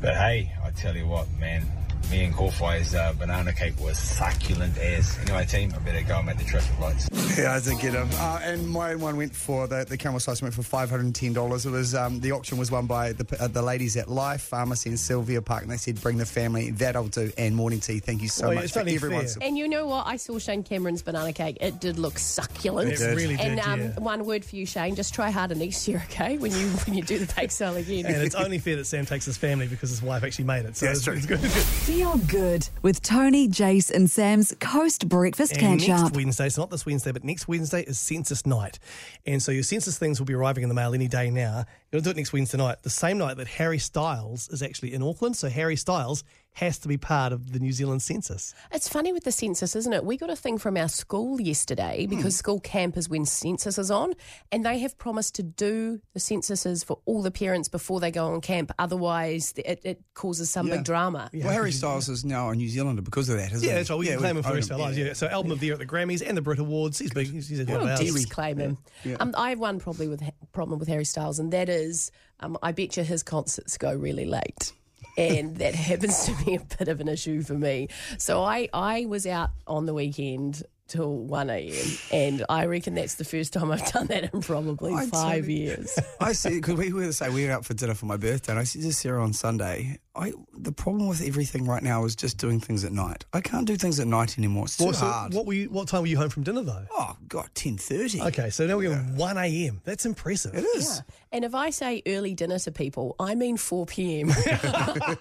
But 0.00 0.16
hey, 0.16 0.52
I 0.64 0.70
tell 0.70 0.96
you 0.96 1.06
what, 1.06 1.28
man. 1.38 1.64
Me 2.10 2.24
and 2.24 2.34
Corfway's 2.34 2.92
uh, 2.94 3.12
banana 3.18 3.52
cake 3.52 3.78
was 3.78 3.96
succulent 3.96 4.76
as. 4.78 5.16
Anyway, 5.20 5.44
team, 5.46 5.72
I 5.74 5.78
better 5.78 6.02
go 6.02 6.16
and 6.18 6.26
make 6.26 6.38
the 6.38 6.44
traffic 6.44 6.76
lights. 6.80 7.08
Yeah, 7.38 7.54
I 7.54 7.60
did 7.60 7.78
get 7.80 7.94
him. 7.94 8.08
Uh, 8.14 8.40
and 8.42 8.68
my 8.68 8.96
one 8.96 9.16
went 9.16 9.32
for 9.34 9.68
the, 9.68 9.84
the 9.88 9.96
camel 9.96 10.18
slice 10.18 10.42
went 10.42 10.52
for 10.52 10.64
five 10.64 10.90
hundred 10.90 11.04
and 11.04 11.14
ten 11.14 11.32
dollars. 11.32 11.66
It 11.66 11.70
was 11.70 11.94
um, 11.94 12.18
the 12.18 12.32
auction 12.32 12.58
was 12.58 12.70
won 12.72 12.86
by 12.86 13.12
the, 13.12 13.36
uh, 13.40 13.46
the 13.46 13.62
ladies 13.62 13.96
at 13.96 14.08
Life 14.10 14.42
Pharmacy 14.42 14.90
in 14.90 14.96
Sylvia 14.96 15.40
Park, 15.40 15.62
and 15.62 15.70
they 15.70 15.76
said 15.76 16.00
bring 16.00 16.16
the 16.18 16.26
family. 16.26 16.70
That 16.72 16.96
I'll 16.96 17.06
do. 17.06 17.30
And 17.38 17.54
morning 17.54 17.78
tea. 17.78 18.00
Thank 18.00 18.22
you 18.22 18.28
so 18.28 18.46
Well, 18.46 18.56
much 18.56 18.64
it's 18.64 18.72
for 18.72 18.80
only 18.80 18.96
everyone's. 18.96 19.36
fair. 19.36 19.46
And 19.46 19.56
you 19.56 19.68
know 19.68 19.86
what? 19.86 20.06
I 20.08 20.16
saw 20.16 20.38
Shane 20.40 20.64
Cameron's 20.64 21.02
banana 21.02 21.32
cake. 21.32 21.58
It 21.60 21.78
did 21.80 21.96
look 21.98 22.18
succulent. 22.18 22.90
It 22.90 23.00
really 23.14 23.36
did, 23.36 23.46
And 23.46 23.60
um, 23.60 23.80
yeah. 23.80 24.00
one 24.00 24.24
word 24.24 24.44
for 24.44 24.56
you, 24.56 24.66
Shane. 24.66 24.96
Just 24.96 25.14
try 25.14 25.30
harder 25.30 25.54
next 25.54 25.86
year, 25.86 26.02
okay? 26.10 26.38
When 26.38 26.50
you 26.50 26.66
when 26.86 26.96
you 26.96 27.02
do 27.04 27.18
the 27.18 27.32
bake 27.36 27.52
sale 27.52 27.76
again. 27.76 28.06
And 28.06 28.16
it's 28.16 28.34
only 28.34 28.58
fair 28.58 28.74
that 28.76 28.86
Sam 28.86 29.06
takes 29.06 29.26
his 29.26 29.36
family 29.36 29.68
because 29.68 29.90
his 29.90 30.02
wife 30.02 30.24
actually 30.24 30.46
made 30.46 30.64
it. 30.64 30.76
So 30.76 30.86
Yeah, 30.86 30.90
it's, 30.92 30.98
it's 31.00 31.04
true. 31.06 31.14
it's 31.14 31.26
good. 31.26 31.40
It's 31.44 31.86
good. 31.86 31.99
Feel 32.00 32.16
good 32.16 32.66
with 32.80 33.02
Toni, 33.02 33.46
Jace, 33.46 33.90
and 33.90 34.10
Sam's 34.10 34.54
Coast 34.58 35.06
Breakfast 35.06 35.52
And 35.52 35.78
Catch 35.78 35.88
next 35.88 36.02
Up. 36.02 36.16
Wednesday, 36.16 36.48
so 36.48 36.62
not 36.62 36.70
this 36.70 36.86
Wednesday, 36.86 37.12
but 37.12 37.24
next 37.24 37.46
Wednesday 37.46 37.82
is 37.82 37.98
census 37.98 38.46
night. 38.46 38.78
And 39.26 39.42
so 39.42 39.52
your 39.52 39.62
census 39.62 39.98
things 39.98 40.18
will 40.18 40.24
be 40.24 40.32
arriving 40.32 40.62
in 40.62 40.70
the 40.70 40.74
mail 40.74 40.94
any 40.94 41.08
day 41.08 41.28
now. 41.28 41.66
You'll 41.92 42.00
do 42.00 42.08
it 42.08 42.16
next 42.16 42.32
Wednesday 42.32 42.56
night, 42.56 42.84
the 42.84 42.88
same 42.88 43.18
night 43.18 43.36
that 43.36 43.48
Harry 43.48 43.78
Styles 43.78 44.48
is 44.48 44.62
actually 44.62 44.94
in 44.94 45.02
Auckland. 45.02 45.36
So 45.36 45.50
Harry 45.50 45.76
Styles 45.76 46.24
has 46.54 46.78
to 46.80 46.88
be 46.88 46.96
part 46.96 47.32
of 47.32 47.52
the 47.52 47.58
New 47.60 47.72
Zealand 47.72 48.02
census. 48.02 48.54
It's 48.72 48.88
funny 48.88 49.12
with 49.12 49.24
the 49.24 49.32
census, 49.32 49.76
isn't 49.76 49.92
it? 49.92 50.04
We 50.04 50.16
got 50.16 50.30
a 50.30 50.36
thing 50.36 50.58
from 50.58 50.76
our 50.76 50.88
school 50.88 51.40
yesterday 51.40 52.06
Hmm. 52.06 52.16
because 52.16 52.36
school 52.36 52.58
camp 52.60 52.96
is 52.96 53.08
when 53.08 53.24
census 53.24 53.78
is 53.78 53.90
on, 53.90 54.14
and 54.50 54.64
they 54.64 54.78
have 54.80 54.98
promised 54.98 55.36
to 55.36 55.42
do 55.44 56.00
the 56.12 56.20
censuses 56.20 56.82
for 56.82 56.98
all 57.06 57.22
the 57.22 57.30
parents 57.30 57.68
before 57.68 58.00
they 58.00 58.10
go 58.10 58.26
on 58.26 58.40
camp. 58.40 58.72
Otherwise, 58.78 59.54
it, 59.56 59.80
it 59.84 60.02
causes 60.14 60.50
some 60.50 60.66
Yeah. 60.66 60.76
big 60.76 60.84
drama. 60.84 61.30
Well, 61.32 61.52
Harry 61.52 61.72
Styles 61.72 62.08
is 62.08 62.24
now 62.24 62.50
a 62.50 62.54
New 62.56 62.68
Zealander 62.68 63.02
because 63.02 63.28
of 63.28 63.36
that, 63.36 63.52
isn't 63.52 63.64
it? 63.64 63.66
Yeah, 63.66 63.72
he? 63.74 63.76
that's 63.78 63.90
right. 63.90 63.98
We 63.98 64.06
can 64.06 64.18
claim 64.18 64.36
him 64.36 64.42
for 64.42 64.48
the 64.48 64.52
own 64.52 64.56
rest 64.56 64.70
of 64.70 64.80
our 64.80 64.86
lives. 64.86 64.98
Yeah. 64.98 65.12
So 65.12 65.28
album 65.28 65.52
of 65.52 65.60
the 65.60 65.66
year 65.66 65.74
at 65.74 65.78
the 65.80 65.86
Grammys 65.86 66.22
and 66.26 66.36
the 66.36 66.42
Brit 66.42 66.58
Awards. 66.58 66.98
He's 66.98 67.12
big. 67.12 67.30
He's, 67.30 67.48
he's 67.48 67.60
a 67.60 67.64
We'll 67.64 67.78
one 67.78 67.90
of 67.90 68.00
ours. 68.00 68.12
just 68.12 68.30
claim 68.30 68.58
him. 68.58 68.78
Um, 69.20 69.34
I 69.38 69.50
have 69.50 69.60
one 69.60 69.78
probably 69.78 70.08
with 70.08 70.22
problem 70.52 70.78
with 70.80 70.88
Harry 70.88 71.04
Styles, 71.04 71.38
and 71.38 71.52
that 71.52 71.68
is, 71.68 72.10
um, 72.40 72.58
I 72.62 72.72
bet 72.72 72.96
you 72.96 73.04
his 73.04 73.22
concerts 73.22 73.78
go 73.78 73.94
really 73.94 74.24
late. 74.24 74.72
And 75.16 75.56
that 75.56 75.74
happens 75.74 76.24
to 76.26 76.44
be 76.44 76.54
a 76.54 76.60
bit 76.60 76.88
of 76.88 77.00
an 77.00 77.08
issue 77.08 77.42
for 77.42 77.54
me. 77.54 77.88
So 78.18 78.42
I, 78.42 78.68
I 78.72 79.06
was 79.06 79.26
out 79.26 79.50
on 79.66 79.86
the 79.86 79.94
weekend 79.94 80.62
till 80.90 81.16
1 81.18 81.50
a.m. 81.50 81.86
and 82.10 82.44
I 82.48 82.66
reckon 82.66 82.94
that's 82.94 83.14
the 83.14 83.24
first 83.24 83.52
time 83.52 83.70
I've 83.70 83.90
done 83.92 84.08
that 84.08 84.34
in 84.34 84.40
probably 84.40 84.92
I'd 84.92 85.08
five 85.08 85.48
years. 85.48 85.98
I 86.20 86.32
see 86.32 86.56
because 86.56 86.74
we 86.74 86.92
were 86.92 87.12
say 87.12 87.30
we 87.30 87.46
were 87.46 87.52
out 87.52 87.64
for 87.64 87.74
dinner 87.74 87.94
for 87.94 88.06
my 88.06 88.16
birthday, 88.16 88.52
and 88.52 88.58
I 88.58 88.64
said 88.64 88.82
to 88.82 88.92
Sarah 88.92 89.22
on 89.22 89.32
Sunday, 89.32 89.98
I 90.14 90.32
the 90.56 90.72
problem 90.72 91.06
with 91.08 91.22
everything 91.22 91.66
right 91.66 91.82
now 91.82 92.04
is 92.04 92.16
just 92.16 92.36
doing 92.36 92.58
things 92.58 92.84
at 92.84 92.92
night. 92.92 93.24
I 93.32 93.40
can't 93.40 93.66
do 93.66 93.76
things 93.76 94.00
at 94.00 94.06
night 94.08 94.36
anymore. 94.38 94.64
It's 94.64 94.76
too 94.76 94.86
Well, 94.86 94.92
so 94.94 95.06
hard. 95.06 95.32
what, 95.34 95.46
were 95.46 95.52
you, 95.52 95.70
what 95.70 95.86
time 95.88 96.00
were 96.00 96.08
you 96.08 96.16
home 96.16 96.30
from 96.30 96.42
dinner, 96.42 96.62
though? 96.62 96.84
oh 96.90 97.16
God, 97.28 97.48
ten 97.54 97.76
thirty. 97.78 98.20
Okay, 98.20 98.50
so 98.50 98.66
now 98.66 98.76
we're 98.76 98.92
at 98.92 99.06
1 99.14 99.38
a.m. 99.38 99.80
That's 99.84 100.04
impressive. 100.04 100.54
It 100.54 100.64
is. 100.76 101.02
And 101.32 101.44
if 101.44 101.54
I 101.54 101.70
say 101.70 102.02
early 102.08 102.34
dinner 102.34 102.58
to 102.58 102.72
people, 102.72 103.14
I 103.20 103.36
mean 103.36 103.56
4 103.56 103.86
p.m. 103.86 104.30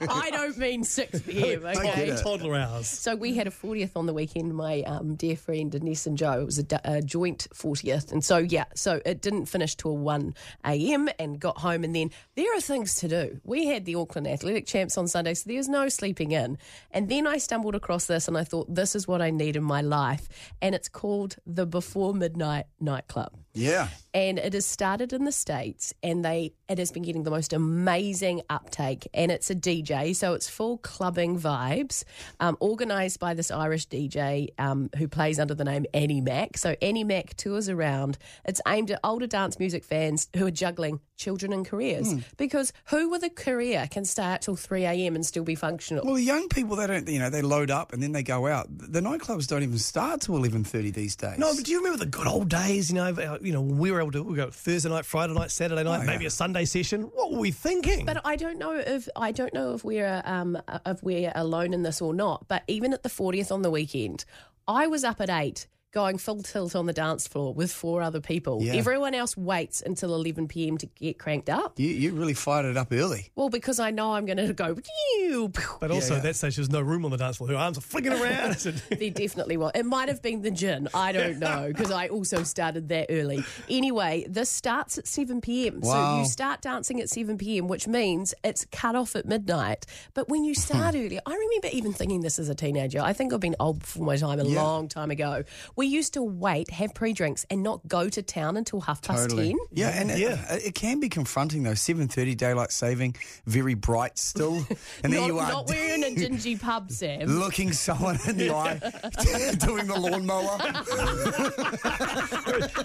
I 0.09 0.29
don't 0.31 0.57
mean 0.57 0.83
6 0.83 1.21
p.m. 1.21 1.65
Okay. 1.65 2.15
Toddler 2.23 2.55
hours. 2.55 2.87
So 2.87 3.15
we 3.15 3.35
had 3.35 3.45
a 3.45 3.51
40th 3.51 3.91
on 3.95 4.07
the 4.07 4.13
weekend. 4.13 4.55
My 4.55 4.81
um, 4.81 5.13
dear 5.15 5.35
friend 5.37 5.71
Denise 5.71 6.07
and 6.07 6.17
Joe. 6.17 6.41
It 6.41 6.45
was 6.45 6.57
a 6.83 7.01
joint 7.03 7.47
40th, 7.53 8.11
and 8.11 8.23
so 8.25 8.37
yeah, 8.37 8.65
so 8.73 9.01
it 9.05 9.21
didn't 9.21 9.45
finish 9.45 9.75
till 9.75 9.97
1 9.97 10.33
a.m. 10.65 11.09
and 11.19 11.39
got 11.39 11.59
home, 11.59 11.83
and 11.83 11.95
then 11.95 12.09
there 12.35 12.55
are 12.57 12.61
things 12.61 12.95
to 12.95 13.07
do. 13.07 13.39
We 13.43 13.67
had 13.67 13.85
the 13.85 13.95
Auckland 13.95 14.27
Athletic 14.27 14.65
Champs 14.79 14.97
on 14.97 15.09
Sunday, 15.09 15.33
so 15.33 15.49
there's 15.49 15.67
no 15.67 15.89
sleeping 15.89 16.31
in. 16.31 16.57
And 16.91 17.09
then 17.09 17.27
I 17.27 17.37
stumbled 17.37 17.75
across 17.75 18.05
this, 18.05 18.29
and 18.29 18.37
I 18.37 18.45
thought 18.45 18.73
this 18.73 18.95
is 18.95 19.09
what 19.09 19.21
I 19.21 19.29
need 19.29 19.57
in 19.57 19.63
my 19.63 19.81
life, 19.81 20.29
and 20.61 20.73
it's 20.73 20.87
called 20.87 21.35
the 21.45 21.65
Before 21.65 22.13
Midnight 22.13 22.67
Nightclub 22.79 23.33
Yeah. 23.53 23.87
and 24.13 24.37
it 24.39 24.53
has 24.53 24.65
started 24.65 25.11
in 25.13 25.25
the 25.25 25.31
states 25.31 25.93
and 26.03 26.23
they 26.23 26.53
it 26.67 26.77
has 26.77 26.91
been 26.91 27.03
getting 27.03 27.23
the 27.23 27.31
most 27.31 27.51
amazing 27.53 28.41
uptake 28.49 29.07
and 29.13 29.31
it's 29.31 29.49
a 29.49 29.55
dj 29.55 30.15
so 30.15 30.33
it's 30.33 30.47
full 30.49 30.77
clubbing 30.77 31.39
vibes 31.39 32.03
um, 32.39 32.55
organized 32.59 33.19
by 33.19 33.33
this 33.33 33.49
irish 33.51 33.87
dj 33.87 34.49
um, 34.59 34.89
who 34.97 35.07
plays 35.07 35.39
under 35.39 35.53
the 35.55 35.63
name 35.63 35.85
annie 35.93 36.21
mac 36.21 36.57
so 36.57 36.75
annie 36.81 37.03
mac 37.03 37.35
tours 37.37 37.69
around 37.69 38.17
it's 38.45 38.61
aimed 38.67 38.91
at 38.91 38.99
older 39.03 39.27
dance 39.27 39.59
music 39.59 39.83
fans 39.83 40.27
who 40.37 40.45
are 40.45 40.51
juggling 40.51 40.99
children 41.17 41.51
and 41.51 41.65
careers 41.67 42.13
because 42.37 42.71
who 42.85 43.09
with 43.09 43.23
a 43.23 43.29
career 43.29 43.87
can 43.91 44.05
start 44.05 44.41
till 44.41 44.55
3am 44.55 45.15
and 45.15 45.25
still 45.25 45.43
be 45.43 45.55
functional 45.55 46.05
Well, 46.05 46.15
the 46.15 46.21
young 46.23 46.47
people 46.47 46.77
they 46.77 46.87
don't, 46.87 47.07
you 47.09 47.19
know, 47.19 47.29
they 47.29 47.41
load 47.41 47.69
up 47.71 47.91
and 47.91 48.01
then 48.01 48.13
they 48.13 48.23
go 48.23 48.47
out. 48.47 48.67
The 48.69 49.01
nightclubs 49.01 49.45
don't 49.47 49.63
even 49.63 49.77
start 49.79 50.21
till 50.21 50.37
eleven 50.37 50.63
thirty 50.63 50.91
these 50.91 51.15
days. 51.17 51.37
No, 51.37 51.53
but 51.53 51.65
do 51.65 51.71
you 51.71 51.79
remember 51.79 51.97
the 51.99 52.09
good 52.09 52.25
old 52.27 52.47
days? 52.47 52.89
You 52.89 52.95
know, 52.95 53.03
our 53.03 53.38
like 53.38 53.38
you 53.41 53.51
know 53.53 53.61
we 53.61 53.91
were 53.91 53.99
able 54.01 54.11
to 54.11 54.23
we 54.23 54.35
go 54.35 54.49
Thursday 54.49 54.89
night, 54.89 55.05
Friday 55.05 55.33
night, 55.33 55.51
Saturday 55.51 55.83
night, 55.83 56.01
Oh, 56.01 56.05
maybe 56.05 56.23
yeah. 56.23 56.27
a 56.27 56.31
Sunday 56.31 56.65
session. 56.65 57.03
What 57.13 57.31
were 57.31 57.39
we 57.39 57.51
thinking? 57.51 58.05
But 58.05 58.21
I 58.25 58.35
don't 58.35 58.57
know 58.57 58.73
if 58.75 59.07
I 59.15 59.31
don't 59.31 59.53
know 59.53 59.73
if 59.73 59.83
we're 59.83 60.21
um 60.25 60.57
if 60.85 61.01
we're 61.03 61.31
alone 61.35 61.73
in 61.73 61.83
this 61.83 62.01
or 62.01 62.13
not. 62.13 62.47
But 62.47 62.63
even 62.67 62.93
at 62.93 63.03
the 63.03 63.09
40th 63.09 63.51
on 63.51 63.61
the 63.61 63.71
weekend, 63.71 64.25
I 64.67 64.87
was 64.87 65.03
up 65.03 65.19
at 65.21 65.29
eight. 65.29 65.67
Going 65.91 66.19
full 66.19 66.43
tilt 66.43 66.75
on 66.75 66.85
the 66.85 66.93
dance 66.93 67.27
floor 67.27 67.51
with 67.51 67.71
four 67.71 68.03
other 68.03 68.21
people. 68.21 68.61
Yeah. 68.61 68.73
Everyone 68.73 69.15
else 69.15 69.35
waits 69.35 69.81
until 69.81 70.13
11 70.13 70.47
p.m. 70.47 70.77
to 70.77 70.85
get 70.85 71.17
cranked 71.17 71.49
up. 71.49 71.79
You, 71.79 71.87
you 71.87 72.11
really 72.11 72.35
fired 72.35 72.67
it 72.67 72.77
up 72.77 72.89
early. 72.91 73.31
Well, 73.35 73.49
because 73.49 73.79
I 73.79 73.89
know 73.89 74.13
I'm 74.13 74.27
going 74.27 74.37
to 74.37 74.53
go. 74.53 74.75
pew, 74.75 75.49
pew. 75.49 75.77
But 75.79 75.89
also 75.89 76.13
yeah. 76.13 76.17
at 76.17 76.23
that 76.23 76.35
stage, 76.35 76.57
there's 76.57 76.69
no 76.69 76.81
room 76.81 77.05
on 77.05 77.11
the 77.11 77.17
dance 77.17 77.37
floor. 77.37 77.49
Her 77.49 77.55
arms 77.55 77.79
are 77.79 77.81
flicking 77.81 78.13
around. 78.13 78.21
I 78.51 78.53
said, 78.53 78.75
There 78.91 79.09
definitely 79.09 79.57
was. 79.57 79.71
It 79.73 79.83
might 79.83 80.09
have 80.09 80.21
been 80.21 80.43
the 80.43 80.51
gin. 80.51 80.87
I 80.93 81.11
don't 81.11 81.39
know 81.39 81.69
because 81.69 81.89
I 81.89 82.07
also 82.09 82.43
started 82.43 82.89
that 82.89 83.07
early. 83.09 83.43
Anyway, 83.67 84.27
this 84.29 84.51
starts 84.51 84.99
at 84.99 85.07
7 85.07 85.41
p.m. 85.41 85.81
So 85.81 86.19
you 86.19 86.25
start 86.25 86.61
dancing 86.61 87.01
at 87.01 87.09
7 87.09 87.35
p.m., 87.39 87.67
which 87.67 87.87
means 87.87 88.35
it's 88.43 88.63
cut 88.71 88.95
off 88.95 89.15
at 89.15 89.25
midnight. 89.25 89.87
But 90.13 90.29
when 90.29 90.43
you 90.43 90.53
start 90.53 90.93
hmm. 90.93 91.01
earlier, 91.01 91.21
I 91.25 91.33
remember 91.33 91.69
even 91.73 91.93
thinking 91.93 92.21
this 92.21 92.37
as 92.37 92.47
a 92.47 92.53
teenager. 92.53 93.01
I 93.01 93.13
think 93.13 93.33
I've 93.33 93.39
been 93.39 93.55
old 93.59 93.79
before 93.79 94.05
my 94.05 94.17
time 94.17 94.39
a 94.39 94.43
Yeah. 94.43 94.61
long 94.61 94.87
time 94.87 95.09
ago. 95.09 95.43
We 95.79 95.87
used 95.87 96.15
to 96.15 96.21
wait, 96.21 96.71
have 96.71 96.93
pre 96.93 97.13
drinks, 97.13 97.45
and 97.49 97.63
not 97.63 97.87
go 97.87 98.09
to 98.09 98.21
town 98.21 98.57
until 98.57 98.81
half 98.81 99.01
past 99.01 99.29
10. 99.29 99.55
Yeah, 99.71 99.87
and 99.87 100.09
Yeah. 100.09 100.55
It, 100.55 100.65
it 100.65 100.75
can 100.75 100.99
be 100.99 101.07
confronting 101.07 101.63
though. 101.63 101.73
Seven 101.73 102.09
thirty 102.09 102.35
daylight 102.35 102.73
saving, 102.73 103.15
very 103.45 103.75
bright 103.75 104.17
still, 104.17 104.55
and 105.05 105.13
there 105.13 105.21
Not, 105.21 105.27
you 105.27 105.39
are 105.39 105.49
not 105.49 105.69
wearing 105.69 106.03
a 106.03 106.13
dingy 106.13 106.57
pub, 106.57 106.91
Sam. 106.91 107.21
looking 107.39 107.71
someone 107.71 108.19
in 108.27 108.35
the 108.35 108.49
eye, 108.49 108.73
doing 109.59 109.87
the 109.87 109.97
lawnmower. 109.97 110.57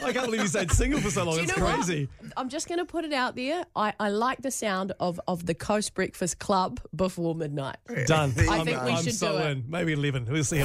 I 0.07 0.13
can't 0.13 0.27
believe 0.27 0.43
you 0.43 0.47
stayed 0.47 0.71
single 0.71 1.01
for 1.01 1.11
so 1.11 1.25
long. 1.25 1.41
It's 1.41 1.57
know 1.57 1.65
what? 1.65 1.75
crazy. 1.75 2.09
I'm 2.37 2.49
just 2.49 2.69
going 2.69 2.79
to 2.79 2.85
put 2.85 3.05
it 3.05 3.13
out 3.13 3.35
there. 3.35 3.65
I, 3.75 3.93
I 3.99 4.11
like 4.11 4.41
the 4.41 4.53
sound 4.53 4.93
of, 5.01 5.21
of 5.27 5.47
the 5.47 5.55
Coast 5.55 5.95
Breakfast 5.95 6.39
Club 6.39 6.79
before 6.95 7.35
midnight. 7.35 7.79
Done. 8.07 8.33
I 8.39 8.59
I'm, 8.59 8.65
think 8.65 8.85
we 8.85 8.93
I'm 8.93 9.03
should 9.03 9.15
so 9.15 9.33
do 9.33 9.39
it. 9.39 9.51
in. 9.51 9.65
Maybe 9.67 9.95
11. 9.95 10.27
We'll 10.27 10.45
see. 10.45 10.65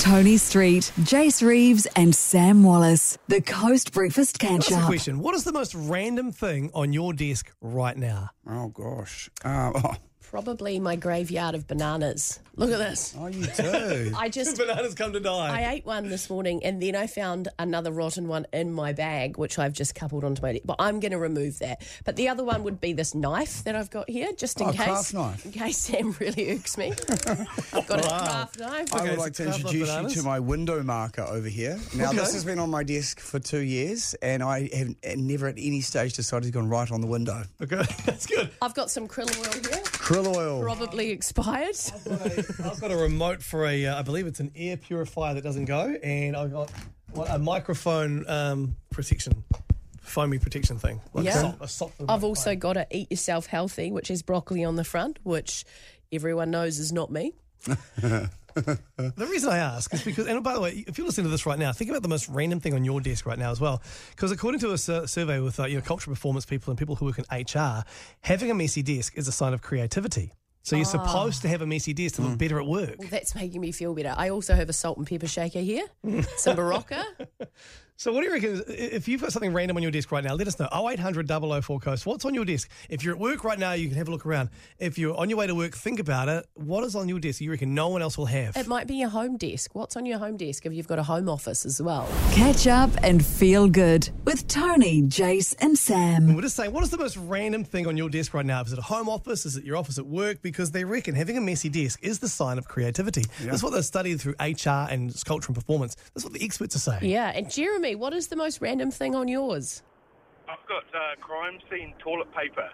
Toni 0.00 0.36
Street, 0.36 0.92
Jace 1.00 1.46
Reeves, 1.46 1.86
and 1.96 2.14
Sam 2.14 2.62
Wallace. 2.62 3.18
The 3.28 3.40
Coast 3.40 3.92
Breakfast 3.92 4.38
Catch 4.38 4.68
That's 4.68 4.72
Up. 4.72 4.86
question. 4.86 5.20
What 5.20 5.34
is 5.34 5.44
the 5.44 5.52
most 5.52 5.74
random 5.74 6.32
thing 6.32 6.70
on 6.74 6.92
your 6.92 7.12
desk 7.12 7.52
right 7.60 7.96
now? 7.96 8.30
Oh 8.48 8.68
gosh. 8.68 9.30
Um, 9.44 9.72
oh, 9.84 9.94
Probably 10.30 10.78
my 10.80 10.96
graveyard 10.96 11.54
of 11.54 11.66
bananas. 11.68 12.40
Look 12.56 12.70
at 12.70 12.78
this. 12.78 13.14
oh, 13.18 13.26
you 13.26 13.46
do. 13.46 14.12
I 14.18 14.28
just. 14.28 14.56
Bananas 14.66 14.94
come 14.94 15.12
to 15.12 15.20
die. 15.20 15.60
I 15.60 15.72
ate 15.74 15.86
one 15.86 16.08
this 16.08 16.28
morning 16.30 16.64
and 16.64 16.80
then 16.82 16.96
I 16.96 17.06
found 17.06 17.48
another 17.58 17.92
rotten 17.92 18.26
one 18.26 18.46
in 18.52 18.72
my 18.72 18.92
bag, 18.94 19.36
which 19.36 19.58
I've 19.58 19.74
just 19.74 19.94
coupled 19.94 20.24
onto 20.24 20.40
my. 20.42 20.58
But 20.64 20.76
I'm 20.78 20.98
going 21.00 21.12
to 21.12 21.18
remove 21.18 21.58
that. 21.60 21.86
But 22.04 22.16
the 22.16 22.28
other 22.28 22.42
one 22.44 22.64
would 22.64 22.80
be 22.80 22.92
this 22.94 23.14
knife 23.14 23.62
that 23.64 23.76
I've 23.76 23.90
got 23.90 24.08
here, 24.08 24.30
just 24.36 24.58
in 24.60 24.68
Oh, 24.68 24.72
case. 24.72 24.84
craft 24.84 25.14
knife. 25.14 25.44
In 25.44 25.52
case 25.52 25.76
Sam 25.78 26.12
really 26.18 26.52
irks 26.54 26.76
me. 26.78 26.92
I've 27.72 27.86
got 27.86 28.00
a 28.00 28.08
craft 28.08 28.58
knife. 28.58 28.94
I 28.94 29.02
would 29.10 29.18
like 29.18 29.34
to 29.34 29.44
craft 29.44 29.58
introduce 29.60 29.80
you 29.88 29.94
bananas. 29.94 30.14
to 30.14 30.22
my 30.22 30.40
window 30.40 30.82
marker 30.82 31.22
over 31.22 31.48
here. 31.48 31.78
Now, 31.94 32.08
Okay. 32.08 32.16
this 32.18 32.32
has 32.32 32.44
been 32.44 32.58
on 32.58 32.70
my 32.70 32.82
desk 32.82 33.20
for 33.20 33.38
two 33.38 33.60
years, 33.60 34.14
and 34.22 34.42
I 34.42 34.70
have 34.74 35.18
never 35.18 35.46
at 35.48 35.56
any 35.58 35.82
stage 35.82 36.14
decided 36.14 36.46
to 36.46 36.52
go 36.52 36.60
right 36.62 36.90
on 36.90 37.00
the 37.02 37.06
window. 37.06 37.44
Okay, 37.62 37.82
that's 38.06 38.26
good. 38.26 38.50
I've 38.62 38.74
got 38.74 38.90
some 38.90 39.06
krill 39.06 39.28
oil 39.38 39.52
here, 39.70 39.82
Krill 40.24 40.36
oil. 40.36 40.62
probably 40.62 41.10
expired. 41.10 41.76
I've 42.64 42.80
got 42.80 42.90
a 42.90 42.96
remote 42.96 43.42
for 43.42 43.66
a, 43.66 43.86
uh, 43.86 43.98
I 43.98 44.02
believe 44.02 44.26
it's 44.26 44.40
an 44.40 44.50
air 44.56 44.76
purifier 44.76 45.34
that 45.34 45.42
doesn't 45.42 45.66
go, 45.66 45.94
and 46.02 46.36
I've 46.36 46.52
got 46.52 46.70
what, 47.12 47.30
a 47.30 47.38
microphone 47.38 48.28
um, 48.28 48.76
protection, 48.90 49.44
foamy 50.00 50.38
protection 50.38 50.78
thing. 50.78 51.00
Like 51.12 51.24
Yeah. 51.26 51.38
a 51.38 51.40
soft- 51.40 51.62
a 51.62 51.68
soft 51.68 51.94
I've 52.00 52.06
microphone. 52.08 52.28
also 52.28 52.54
got 52.56 52.76
a 52.76 52.86
eat 52.90 53.10
yourself 53.10 53.46
healthy, 53.46 53.90
which 53.92 54.10
is 54.10 54.22
broccoli 54.22 54.64
on 54.64 54.76
the 54.76 54.84
front, 54.84 55.18
which 55.22 55.64
everyone 56.12 56.50
knows 56.50 56.78
is 56.78 56.92
not 56.92 57.10
me. 57.10 57.34
The 58.56 59.26
reason 59.30 59.50
I 59.50 59.58
ask 59.58 59.92
is 59.92 60.02
because, 60.02 60.26
and 60.26 60.42
by 60.42 60.54
the 60.54 60.60
way, 60.60 60.84
if 60.86 60.96
you're 60.98 61.06
listening 61.06 61.26
to 61.26 61.30
this 61.30 61.46
right 61.46 61.58
now, 61.58 61.72
think 61.72 61.90
about 61.90 62.02
the 62.02 62.08
most 62.08 62.28
random 62.28 62.60
thing 62.60 62.74
on 62.74 62.84
your 62.84 63.00
desk 63.00 63.26
right 63.26 63.38
now 63.38 63.50
as 63.50 63.60
well. 63.60 63.82
Because 64.10 64.32
according 64.32 64.60
to 64.60 64.72
a 64.72 64.78
sur- 64.78 65.06
survey 65.06 65.40
with 65.40 65.60
uh, 65.60 65.66
you 65.66 65.76
know 65.76 65.82
cultural 65.82 66.14
performance 66.14 66.46
people 66.46 66.70
and 66.70 66.78
people 66.78 66.96
who 66.96 67.04
work 67.04 67.18
in 67.18 67.24
HR, 67.30 67.84
having 68.22 68.50
a 68.50 68.54
messy 68.54 68.82
desk 68.82 69.16
is 69.16 69.28
a 69.28 69.32
sign 69.32 69.52
of 69.52 69.62
creativity. 69.62 70.32
So 70.62 70.74
you're 70.74 70.84
supposed 70.84 71.42
to 71.42 71.48
have 71.48 71.62
a 71.62 71.66
messy 71.66 71.92
desk 71.92 72.16
to 72.16 72.22
look 72.22 72.38
better 72.38 72.58
at 72.58 72.66
work. 72.66 72.96
That's 73.08 73.36
making 73.36 73.60
me 73.60 73.70
feel 73.70 73.94
better. 73.94 74.12
I 74.16 74.30
also 74.30 74.52
have 74.54 74.68
a 74.68 74.72
salt 74.72 74.98
and 74.98 75.06
pepper 75.06 75.28
shaker 75.28 75.60
here, 75.60 75.84
some 76.38 76.56
Berocca. 76.56 77.04
So 77.98 78.12
what 78.12 78.20
do 78.20 78.26
you 78.26 78.32
reckon? 78.34 78.62
If 78.68 79.08
you've 79.08 79.22
got 79.22 79.32
something 79.32 79.54
random 79.54 79.78
on 79.78 79.82
your 79.82 79.90
desk 79.90 80.12
right 80.12 80.22
now, 80.22 80.34
let 80.34 80.46
us 80.46 80.58
know. 80.58 80.68
0800 80.70 81.26
004 81.26 81.80
Coast. 81.80 82.04
What's 82.04 82.26
on 82.26 82.34
your 82.34 82.44
desk? 82.44 82.68
If 82.90 83.02
you're 83.02 83.14
at 83.14 83.20
work 83.20 83.42
right 83.42 83.58
now, 83.58 83.72
you 83.72 83.88
can 83.88 83.96
have 83.96 84.08
a 84.08 84.10
look 84.10 84.26
around. 84.26 84.50
If 84.78 84.98
you're 84.98 85.16
on 85.16 85.30
your 85.30 85.38
way 85.38 85.46
to 85.46 85.54
work, 85.54 85.74
think 85.74 85.98
about 85.98 86.28
it. 86.28 86.44
What 86.52 86.84
is 86.84 86.94
on 86.94 87.08
your 87.08 87.18
desk 87.18 87.40
you 87.40 87.50
reckon 87.50 87.74
no 87.74 87.88
one 87.88 88.02
else 88.02 88.18
will 88.18 88.26
have? 88.26 88.54
It 88.54 88.66
might 88.66 88.86
be 88.86 88.96
your 88.96 89.08
home 89.08 89.38
desk. 89.38 89.74
What's 89.74 89.96
on 89.96 90.04
your 90.04 90.18
home 90.18 90.36
desk 90.36 90.66
if 90.66 90.74
you've 90.74 90.86
got 90.86 90.98
a 90.98 91.02
home 91.04 91.26
office 91.26 91.64
as 91.64 91.80
well? 91.80 92.06
Catch 92.32 92.66
up 92.66 92.90
and 93.02 93.24
feel 93.24 93.66
good 93.66 94.10
with 94.26 94.46
Toni, 94.46 95.00
Jace, 95.04 95.54
and 95.60 95.78
Sam. 95.78 96.34
We're 96.34 96.42
just 96.42 96.56
saying, 96.56 96.72
what 96.72 96.84
is 96.84 96.90
the 96.90 96.98
most 96.98 97.16
random 97.16 97.64
thing 97.64 97.86
on 97.86 97.96
your 97.96 98.10
desk 98.10 98.34
right 98.34 98.44
now? 98.44 98.60
Is 98.60 98.74
it 98.74 98.78
a 98.78 98.82
home 98.82 99.08
office? 99.08 99.46
Is 99.46 99.56
it 99.56 99.64
your 99.64 99.78
office 99.78 99.96
at 99.96 100.06
work? 100.06 100.42
Because 100.42 100.70
they 100.70 100.84
reckon 100.84 101.14
having 101.14 101.38
a 101.38 101.40
messy 101.40 101.70
desk 101.70 102.00
is 102.02 102.18
the 102.18 102.28
sign 102.28 102.58
of 102.58 102.68
creativity. 102.68 103.24
That's 103.40 103.62
what 103.62 103.72
they've 103.72 103.82
studied 103.82 104.20
through 104.20 104.34
HR 104.38 104.86
and 104.90 105.14
culture 105.24 105.46
and 105.48 105.56
performance. 105.56 105.96
That's 106.12 106.24
what 106.24 106.34
the 106.34 106.44
experts 106.44 106.76
are 106.76 106.80
saying. 106.80 107.10
Yeah. 107.10 107.32
And 107.34 107.50
Jeremy, 107.50 107.85
what 107.94 108.12
is 108.12 108.28
the 108.28 108.36
most 108.36 108.60
random 108.60 108.90
thing 108.90 109.14
on 109.14 109.28
yours? 109.28 109.82
I've 110.48 110.66
got 110.68 110.84
uh, 110.94 111.16
crime 111.20 111.58
scene 111.70 111.94
toilet 111.98 112.28
paper 112.34 112.68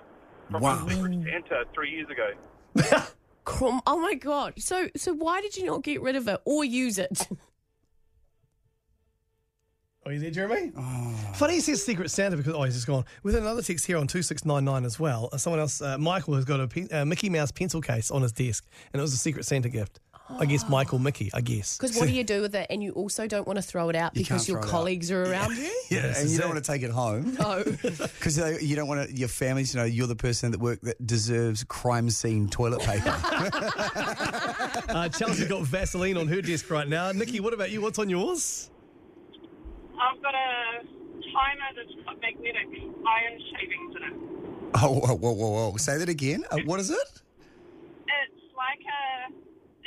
from 0.50 0.62
Wow. 0.62 0.86
Secret 0.88 1.12
Santa 1.24 1.64
three 1.74 1.90
years 1.90 2.08
ago. 2.10 3.02
Crum- 3.44 3.80
Oh 3.86 3.98
my 3.98 4.14
god! 4.14 4.54
So, 4.58 4.88
so 4.96 5.12
why 5.14 5.40
did 5.40 5.56
you 5.56 5.64
not 5.66 5.82
get 5.82 6.00
rid 6.02 6.16
of 6.16 6.28
it 6.28 6.40
or 6.44 6.64
use 6.64 6.98
it? 6.98 7.26
Are 10.06 10.12
you 10.12 10.18
there, 10.20 10.30
Jeremy? 10.30 10.70
Funny 11.34 11.54
he 11.54 11.60
says 11.60 11.84
Secret 11.84 12.10
Santa 12.10 12.36
because, 12.36 12.54
oh, 12.54 12.62
he's 12.62 12.74
just 12.74 12.86
gone. 12.86 13.04
With 13.22 13.34
another 13.34 13.62
text 13.62 13.86
here 13.86 13.96
on 13.98 14.06
2699 14.06 14.84
as 14.84 15.00
well, 15.00 15.28
uh, 15.32 15.38
someone 15.38 15.60
else, 15.60 15.80
uh, 15.82 15.98
Michael, 15.98 16.34
has 16.34 16.44
got 16.44 16.60
a 16.60 16.68
pen, 16.68 16.88
uh, 16.92 17.04
Mickey 17.04 17.28
Mouse 17.30 17.50
pencil 17.50 17.80
case 17.80 18.10
on 18.10 18.22
his 18.22 18.32
desk, 18.32 18.64
and 18.92 19.00
it 19.00 19.02
was 19.02 19.12
a 19.12 19.16
Secret 19.18 19.44
Santa 19.44 19.68
gift. 19.68 19.98
I 20.38 20.46
guess 20.46 20.68
Michael 20.68 20.98
Mickey, 20.98 21.30
I 21.34 21.40
guess. 21.40 21.76
Because 21.82 21.96
what 21.96 22.08
do 22.08 22.12
you 22.14 22.24
do 22.24 22.40
with 22.40 22.54
it? 22.54 22.66
And 22.70 22.82
you 22.82 22.92
also 22.92 23.26
don't 23.26 23.46
want 23.46 23.58
to 23.58 23.62
throw 23.62 23.88
it 23.88 23.96
out 23.96 24.16
You 24.16 24.22
because 24.22 24.46
can't 24.46 24.48
your 24.48 24.56
throw 24.58 24.62
it 24.62 24.66
out. 24.66 24.70
colleagues 24.70 25.10
are 25.10 25.22
around 25.24 25.56
you. 25.56 25.70
Yeah, 25.90 26.02
This 26.08 26.20
and 26.22 26.30
you 26.30 26.38
don't 26.38 26.46
it. 26.50 26.52
want 26.54 26.64
to 26.64 26.72
take 26.72 26.82
it 26.82 26.90
home 26.90 27.34
No. 27.38 27.62
because 27.82 28.38
you 28.62 28.74
don't 28.76 28.88
want 28.88 29.08
to, 29.08 29.14
your 29.14 29.28
family 29.28 29.64
to 29.64 29.76
know 29.76 29.84
you're 29.84 30.06
the 30.06 30.16
person 30.16 30.50
that 30.52 30.60
work 30.60 30.80
that 30.82 31.04
deserves 31.06 31.64
crime 31.64 32.08
scene 32.10 32.48
toilet 32.48 32.80
paper. 32.80 33.14
Uh, 34.88 35.08
Chelsea's 35.08 35.48
got 35.48 35.62
Vaseline 35.62 36.16
on 36.16 36.28
her 36.28 36.40
desk 36.42 36.70
right 36.70 36.88
now. 36.88 37.12
Nikki, 37.12 37.40
what 37.40 37.52
about 37.54 37.70
you? 37.70 37.80
What's 37.80 37.98
on 37.98 38.08
yours? 38.10 38.70
I've 40.00 40.20
got 40.22 40.34
a 40.34 40.82
timer 40.82 41.70
that's 41.76 42.04
got 42.04 42.20
magnetic 42.20 42.68
iron 43.06 43.40
shavings 43.52 43.96
in 43.96 44.02
it. 44.02 44.70
oh, 44.82 44.94
whoa, 45.00 45.14
whoa, 45.14 45.32
whoa, 45.32 45.70
whoa! 45.70 45.76
Say 45.76 45.98
that 45.98 46.08
again. 46.08 46.44
Uh, 46.50 46.58
what 46.64 46.80
is 46.80 46.90
it? 46.90 47.22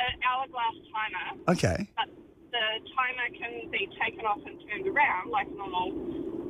It's 0.05 0.13
like 0.13 0.13
a 0.13 0.17
an 0.17 0.21
hourglass 0.29 0.77
timer, 0.93 1.27
Okay. 1.57 1.89
but 1.97 2.09
the 2.51 2.65
timer 2.95 3.27
can 3.37 3.69
be 3.71 3.89
taken 4.01 4.25
off 4.25 4.39
and 4.45 4.55
turned 4.69 4.87
around 4.87 5.29
like 5.31 5.47
a 5.47 5.55
normal 5.57 5.91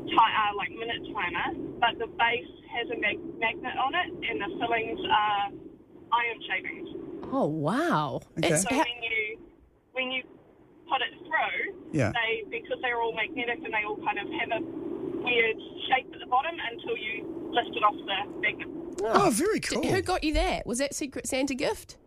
ti- 0.07 0.15
uh, 0.15 0.55
like 0.55 0.71
minute 0.71 1.01
timer. 1.13 1.55
But 1.79 1.97
the 1.99 2.07
base 2.07 2.51
has 2.75 2.89
a 2.91 2.97
mag- 2.99 3.39
magnet 3.39 3.77
on 3.77 3.95
it, 3.95 4.09
and 4.29 4.41
the 4.41 4.49
fillings 4.59 4.99
are 5.09 5.49
iron 6.13 6.39
shavings. 6.47 6.89
Oh 7.31 7.45
wow! 7.45 8.21
Okay. 8.37 8.49
It's 8.53 8.63
So 8.63 8.69
ha- 8.75 8.83
when 8.85 9.03
you 9.03 9.39
when 9.93 10.11
you 10.11 10.23
put 10.87 11.01
it 11.01 11.13
through, 11.25 11.89
Yeah. 11.91 12.11
they 12.11 12.43
because 12.49 12.77
they're 12.81 13.01
all 13.01 13.13
magnetic 13.13 13.59
and 13.63 13.73
they 13.73 13.83
all 13.87 13.97
kind 13.97 14.19
of 14.19 14.27
have 14.29 14.61
a 14.61 14.61
weird 15.25 15.57
shape 15.89 16.11
at 16.13 16.19
the 16.19 16.27
bottom 16.27 16.53
until 16.71 16.95
you 16.97 17.49
lift 17.51 17.75
it 17.75 17.83
off 17.83 17.95
the 17.95 18.39
magnet. 18.41 18.67
Oh, 19.03 19.29
very 19.33 19.59
cool. 19.59 19.81
who 19.83 20.01
got 20.01 20.23
you 20.23 20.33
that? 20.33 20.65
Was 20.67 20.77
that 20.77 20.93
Secret 20.93 21.27
Santa 21.27 21.55
gift? 21.55 21.97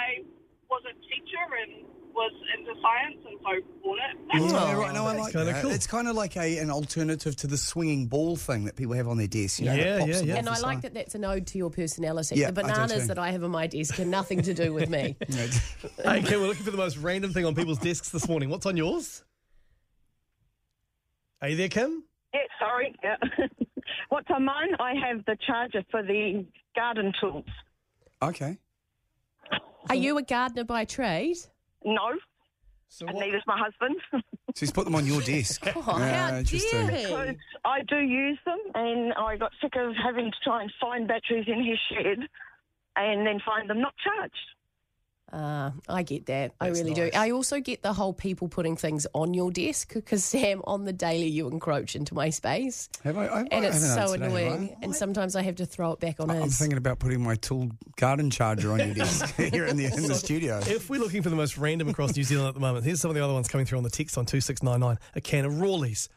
No, 0.00 0.22
I 0.22 0.24
was 0.70 0.82
a 0.88 0.94
teacher 1.02 1.44
and 1.62 1.86
was 2.12 2.32
into 2.58 2.72
science 2.82 3.16
and 3.28 3.38
so 3.40 3.80
bought 3.84 3.98
it. 3.98 4.52
Yeah, 4.52 4.74
right. 4.76 4.92
No, 4.94 5.06
I 5.06 5.16
like 5.16 5.32
kinda 5.32 5.52
that. 5.52 5.62
cool. 5.62 5.70
It's 5.70 5.86
kind 5.86 6.08
of 6.08 6.16
like 6.16 6.36
a 6.36 6.58
an 6.58 6.70
alternative 6.70 7.36
to 7.36 7.46
the 7.46 7.56
swinging 7.56 8.06
ball 8.06 8.36
thing 8.36 8.64
that 8.64 8.74
people 8.76 8.94
have 8.94 9.06
on 9.08 9.16
their 9.16 9.26
desk. 9.28 9.60
You 9.60 9.66
know, 9.66 9.74
Yeah, 9.74 9.98
pops 10.00 10.08
yeah, 10.10 10.16
them 10.18 10.26
yeah. 10.26 10.32
off 10.34 10.38
And 10.38 10.46
the 10.48 10.50
I 10.50 10.58
like 10.58 10.76
side. 10.76 10.82
that 10.82 10.94
that's 10.94 11.14
an 11.14 11.24
ode 11.24 11.46
to 11.48 11.58
your 11.58 11.70
personality. 11.70 12.36
Yeah, 12.36 12.50
the 12.50 12.60
I 12.64 12.66
do 12.68 12.72
bananas 12.74 13.02
too. 13.02 13.06
that 13.08 13.18
I 13.18 13.30
have 13.30 13.44
on 13.44 13.50
my 13.52 13.66
desk 13.68 13.94
have 13.94 14.06
nothing 14.08 14.42
to 14.42 14.54
do 14.54 14.72
with 14.72 14.88
me. 14.90 15.16
Hey, 16.04 16.22
Kim, 16.22 16.40
we're 16.40 16.48
looking 16.48 16.64
for 16.64 16.70
the 16.72 16.76
most 16.76 16.96
random 16.98 17.32
thing 17.32 17.44
on 17.46 17.54
people's 17.54 17.78
desks 17.78 18.08
this 18.10 18.28
morning. 18.28 18.48
What's 18.50 18.66
on 18.66 18.76
yours? 18.76 19.22
Are 21.42 21.48
you 21.48 21.56
there, 21.56 21.68
Kim? 21.68 22.04
Yeah, 22.34 22.40
sorry. 22.58 22.94
Yeah. 23.02 23.16
What's 24.08 24.28
on 24.34 24.44
mine? 24.44 24.74
I 24.78 24.94
have 25.06 25.24
the 25.26 25.36
charger 25.46 25.82
for 25.90 26.02
the 26.02 26.44
garden 26.76 27.12
tools. 27.20 27.44
Okay. 28.22 28.58
Are 29.88 29.94
you 29.96 30.18
a 30.18 30.22
gardener 30.22 30.64
by 30.64 30.84
trade? 30.84 31.36
No, 31.84 32.12
So 32.88 33.06
and 33.06 33.16
what? 33.16 33.24
neither's 33.26 33.42
my 33.46 33.58
husband. 33.58 33.96
So 34.56 34.66
he's 34.66 34.72
put 34.72 34.84
them 34.84 34.96
on 34.96 35.06
your 35.06 35.20
desk. 35.20 35.62
Oh, 35.76 35.84
Yeah, 36.00 36.30
how 36.32 36.36
interesting. 36.38 36.86
dare 36.88 37.26
he? 37.30 37.36
I 37.64 37.82
do 37.82 37.98
use 38.00 38.36
them, 38.44 38.58
and 38.74 39.12
I 39.14 39.36
got 39.36 39.52
sick 39.62 39.74
of 39.76 39.94
having 40.02 40.24
to 40.32 40.36
try 40.42 40.62
and 40.62 40.72
find 40.80 41.06
batteries 41.06 41.46
in 41.46 41.64
his 41.64 41.78
shed 41.88 42.18
and 42.96 43.24
then 43.24 43.38
find 43.46 43.70
them 43.70 43.80
not 43.80 43.94
charged. 44.02 44.34
Uh, 45.32 45.70
I 45.88 46.02
get 46.02 46.26
that. 46.26 46.52
I 46.60 46.68
really 46.68 46.92
nice. 46.94 47.12
do. 47.12 47.18
I 47.18 47.30
also 47.30 47.60
get 47.60 47.82
the 47.82 47.92
whole 47.92 48.12
people 48.12 48.48
putting 48.48 48.76
things 48.76 49.06
on 49.14 49.34
your 49.34 49.50
desk 49.50 49.94
because, 49.94 50.24
Sam, 50.24 50.60
on 50.64 50.84
the 50.84 50.92
daily 50.92 51.28
you 51.28 51.48
encroach 51.48 51.94
into 51.94 52.14
my 52.14 52.30
space. 52.30 52.88
Have 53.04 53.16
I, 53.16 53.26
I, 53.26 53.40
And 53.50 53.64
I 53.64 53.68
it's 53.68 53.86
haven't 53.86 54.08
so 54.08 54.12
today, 54.14 54.26
annoying. 54.26 54.68
have 54.68 54.78
And 54.82 54.96
sometimes 54.96 55.36
I 55.36 55.42
have 55.42 55.56
to 55.56 55.66
throw 55.66 55.92
it 55.92 56.00
back 56.00 56.20
on 56.20 56.30
I'm 56.30 56.48
thinking 56.48 56.78
about 56.78 56.98
putting 56.98 57.22
my 57.22 57.36
tool 57.36 57.70
garden 57.96 58.30
charger 58.30 58.72
on 58.72 58.78
your 58.78 58.94
desk 58.94 59.34
here 59.36 59.66
in 59.66 59.76
the, 59.76 59.86
in 59.86 60.02
the 60.02 60.14
studio. 60.14 60.58
If 60.66 60.90
we're 60.90 61.00
looking 61.00 61.22
for 61.22 61.30
the 61.30 61.36
most 61.36 61.56
random 61.58 61.88
across 61.88 62.16
New 62.16 62.24
Zealand 62.24 62.48
at 62.48 62.54
the 62.54 62.60
moment, 62.60 62.84
here's 62.84 63.00
some 63.00 63.10
of 63.10 63.14
the 63.14 63.22
other 63.24 63.32
ones 63.34 63.48
coming 63.48 63.66
through 63.66 63.78
on 63.78 63.84
the 63.84 63.90
text 63.90 64.18
on 64.18 64.26
2699. 64.26 64.98
A 65.14 65.20
can 65.20 65.44
of 65.44 65.52
Rawleigh's. 65.54 66.08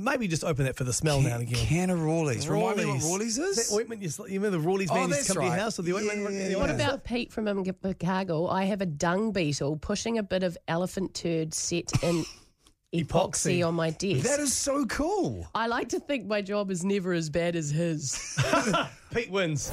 Maybe 0.00 0.26
just 0.28 0.44
open 0.44 0.64
that 0.64 0.76
for 0.76 0.84
the 0.84 0.92
smell 0.92 1.20
now 1.20 1.34
and 1.34 1.42
again. 1.42 1.66
Can 1.66 1.90
of 1.90 1.98
Rawleigh's. 2.00 2.48
Remind 2.48 2.78
me 2.78 2.84
what 2.86 3.00
Rawleigh's 3.02 3.36
That 3.36 3.42
is? 3.48 3.72
ointment, 3.72 4.02
you, 4.02 4.08
sl- 4.08 4.26
you 4.28 4.40
remember 4.40 4.58
the 4.58 4.68
Rawleigh's 4.68 4.90
Oh, 4.90 4.94
man 4.94 5.08
used 5.10 5.26
to 5.28 5.34
come 5.34 5.42
to 5.42 5.48
your 5.48 5.56
house 5.56 5.76
with 5.76 5.86
the 5.86 5.94
ointment? 5.94 6.34
Yeah, 6.34 6.48
yeah, 6.48 6.56
What 6.56 6.68
yeah. 6.70 6.74
about 6.76 7.04
Pete 7.04 7.32
from 7.32 7.46
um, 7.48 7.64
Chicago? 7.64 8.46
I 8.48 8.64
have 8.64 8.80
a 8.80 8.86
dung 8.86 9.32
beetle 9.32 9.76
pushing 9.76 10.18
a 10.18 10.22
bit 10.22 10.42
of 10.42 10.56
elephant 10.68 11.14
turd 11.14 11.52
set 11.54 11.90
in 12.02 12.24
Epoxy. 12.92 13.06
epoxy 13.06 13.66
on 13.68 13.74
my 13.74 13.90
desk. 13.90 14.26
That 14.26 14.40
is 14.40 14.52
so 14.52 14.84
cool. 14.86 15.46
I 15.54 15.68
like 15.68 15.90
to 15.90 16.00
think 16.00 16.26
my 16.26 16.42
job 16.42 16.70
is 16.72 16.84
never 16.84 17.12
as 17.12 17.30
bad 17.30 17.54
as 17.54 17.70
his. 17.70 18.36
Pete 19.14 19.30
wins. 19.30 19.70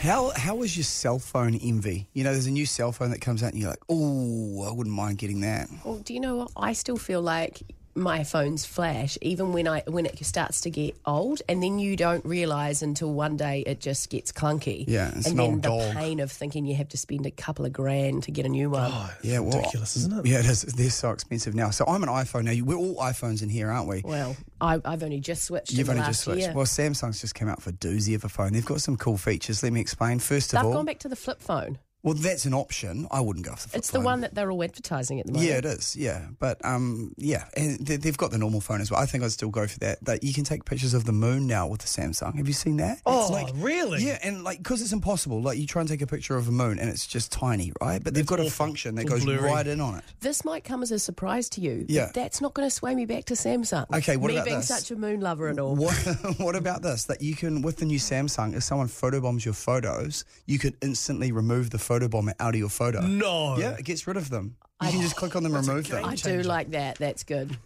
How 0.00 0.30
how 0.34 0.56
was 0.56 0.76
your 0.76 0.84
cell 0.84 1.18
phone 1.18 1.54
envy? 1.54 2.08
You 2.14 2.24
know, 2.24 2.32
there's 2.32 2.46
a 2.46 2.50
new 2.50 2.64
cell 2.66 2.90
phone 2.90 3.10
that 3.10 3.20
comes 3.20 3.42
out, 3.42 3.52
and 3.52 3.60
you're 3.60 3.68
like, 3.70 3.82
oh, 3.90 4.66
I 4.66 4.72
wouldn't 4.72 4.96
mind 4.96 5.18
getting 5.18 5.42
that. 5.42 5.68
Well, 5.84 5.98
do 5.98 6.14
you 6.14 6.20
know 6.20 6.36
what? 6.36 6.50
I 6.56 6.72
still 6.72 6.96
feel 6.96 7.20
like 7.20 7.60
my 8.00 8.24
phones 8.24 8.66
flash 8.66 9.16
even 9.22 9.52
when 9.52 9.68
I 9.68 9.82
when 9.86 10.06
it 10.06 10.24
starts 10.24 10.62
to 10.62 10.70
get 10.70 10.96
old, 11.06 11.42
and 11.48 11.62
then 11.62 11.78
you 11.78 11.96
don't 11.96 12.24
realise 12.24 12.82
until 12.82 13.12
one 13.12 13.36
day 13.36 13.60
it 13.66 13.80
just 13.80 14.10
gets 14.10 14.32
clunky. 14.32 14.84
Yeah, 14.88 15.08
it's 15.14 15.26
and 15.26 15.32
an 15.32 15.36
then 15.36 15.50
old 15.50 15.62
the 15.62 15.68
dog. 15.68 15.94
pain 15.94 16.20
of 16.20 16.32
thinking 16.32 16.66
you 16.66 16.74
have 16.76 16.88
to 16.88 16.98
spend 16.98 17.26
a 17.26 17.30
couple 17.30 17.64
of 17.64 17.72
grand 17.72 18.24
to 18.24 18.30
get 18.30 18.46
a 18.46 18.48
new 18.48 18.70
one. 18.70 18.92
Yeah, 19.22 19.40
well, 19.40 19.58
ridiculous, 19.58 19.96
isn't 19.96 20.12
it? 20.18 20.26
Yeah, 20.26 20.40
it 20.40 20.46
is. 20.46 20.62
They're 20.62 20.90
so 20.90 21.10
expensive 21.10 21.54
now. 21.54 21.70
So 21.70 21.84
I'm 21.86 22.02
an 22.02 22.08
iPhone 22.08 22.44
now. 22.44 22.64
We're 22.64 22.76
all 22.76 22.96
iPhones 22.96 23.42
in 23.42 23.48
here, 23.48 23.70
aren't 23.70 23.88
we? 23.88 24.02
Well, 24.04 24.36
I, 24.60 24.80
I've 24.84 25.02
only 25.02 25.20
just 25.20 25.44
switched. 25.44 25.72
You've 25.72 25.80
in 25.80 25.86
the 25.86 25.92
only 25.92 26.00
last 26.00 26.08
just 26.10 26.20
switched. 26.22 26.40
Year. 26.40 26.52
Well, 26.54 26.66
Samsung's 26.66 27.20
just 27.20 27.34
come 27.34 27.48
out 27.48 27.62
for 27.62 27.70
a 27.70 27.74
doozy 27.74 28.14
of 28.14 28.24
a 28.24 28.28
phone. 28.28 28.52
They've 28.52 28.64
got 28.64 28.80
some 28.80 28.96
cool 28.96 29.16
features. 29.16 29.62
Let 29.62 29.72
me 29.72 29.80
explain. 29.80 30.18
First 30.18 30.52
of 30.52 30.58
all, 30.58 30.62
They've 30.62 30.68
all, 30.68 30.78
gone 30.78 30.86
back 30.86 30.98
to 31.00 31.08
the 31.08 31.16
flip 31.16 31.40
phone. 31.40 31.78
Well, 32.02 32.14
that's 32.14 32.44
an 32.46 32.54
option. 32.54 33.06
I 33.10 33.20
wouldn't 33.20 33.44
go 33.44 33.52
for 33.52 33.62
the 33.64 33.68
flip 33.70 33.78
It's 33.78 33.90
the 33.90 33.98
phone. 33.98 34.04
one 34.04 34.20
that 34.22 34.34
they're 34.34 34.50
all 34.50 34.62
advertising 34.62 35.20
at 35.20 35.26
the 35.26 35.32
moment. 35.32 35.50
Yeah, 35.50 35.58
it 35.58 35.64
is. 35.64 35.96
Yeah, 35.96 36.28
but 36.38 36.64
um, 36.64 37.12
yeah, 37.16 37.44
and 37.56 37.78
they- 37.84 37.96
they've 37.96 38.16
got 38.16 38.30
the 38.30 38.38
normal 38.38 38.60
phone 38.60 38.80
as 38.80 38.90
well. 38.90 39.00
I 39.00 39.06
think 39.06 39.22
I'd 39.24 39.32
still 39.32 39.50
go 39.50 39.66
for 39.66 39.78
that. 39.80 40.02
That 40.04 40.24
you 40.24 40.32
can 40.32 40.44
take 40.44 40.64
pictures 40.64 40.94
of 40.94 41.04
the 41.04 41.12
moon 41.12 41.46
now 41.46 41.66
with 41.66 41.80
the 41.80 41.86
Samsung. 41.88 42.36
Have 42.36 42.48
you 42.48 42.54
seen 42.54 42.78
that? 42.78 43.00
Oh, 43.06 43.22
It's 43.22 43.30
like- 43.30 43.54
really? 43.56 44.02
Yeah, 44.04 44.18
and 44.22 44.42
like 44.44 44.58
because 44.58 44.80
it's 44.82 44.92
impossible. 44.92 45.42
Like 45.42 45.58
you 45.58 45.66
try 45.66 45.80
and 45.80 45.88
take 45.88 46.02
a 46.02 46.06
picture 46.06 46.36
of 46.36 46.48
a 46.48 46.52
moon 46.52 46.78
and 46.78 46.88
it's 46.88 47.06
just 47.06 47.30
tiny, 47.32 47.72
right? 47.80 48.02
But 48.02 48.14
they've 48.14 48.22
It's 48.22 48.30
got 48.30 48.40
a 48.40 48.50
function 48.50 48.94
that 48.94 49.04
goes 49.04 49.24
blurry. 49.24 49.42
right 49.50 49.66
in 49.66 49.80
on 49.80 49.96
it. 49.98 50.04
This 50.20 50.44
might 50.44 50.64
come 50.64 50.82
as 50.82 50.90
a 50.90 50.98
surprise 50.98 51.48
to 51.50 51.60
you. 51.60 51.80
but 51.80 51.90
Yeah. 51.90 52.10
that's 52.14 52.40
not 52.40 52.54
going 52.54 52.66
to 52.66 52.74
sway 52.74 52.94
me 52.94 53.04
back 53.06 53.26
to 53.26 53.34
Samsung. 53.34 53.86
Okay, 53.94 54.16
what 54.16 54.28
me 54.28 54.36
about 54.36 54.44
being 54.46 54.56
this? 54.58 54.68
such 54.68 54.90
a 54.90 54.96
moon 54.96 55.20
lover 55.20 55.48
and 55.48 55.60
all. 55.60 55.74
What 55.76 55.94
What 56.38 56.56
about 56.56 56.82
this? 56.82 57.04
That 57.04 57.20
you 57.22 57.34
can 57.36 57.62
with 57.62 57.76
the 57.76 57.84
new 57.84 57.98
Samsung, 57.98 58.54
if 58.56 58.62
someone 58.62 58.88
photobombs 58.88 59.44
your 59.44 59.54
photos, 59.54 60.24
you 60.46 60.58
could 60.58 60.76
instantly 60.80 61.32
remove 61.32 61.70
the 61.70 61.78
photobomber 61.90 62.34
out 62.38 62.54
of 62.54 62.60
your 62.60 62.68
photo. 62.68 63.00
No. 63.00 63.56
Yeah, 63.58 63.72
it 63.72 63.84
gets 63.84 64.06
rid 64.06 64.16
of 64.16 64.30
them. 64.30 64.56
You 64.82 64.90
can 64.90 65.02
just 65.02 65.16
click 65.16 65.36
on 65.36 65.42
them, 65.42 65.54
and 65.54 65.66
remove 65.66 65.88
them. 65.88 66.04
I 66.04 66.14
do 66.14 66.42
like 66.42 66.70
that. 66.70 66.96
That's 66.96 67.24
good. 67.24 67.56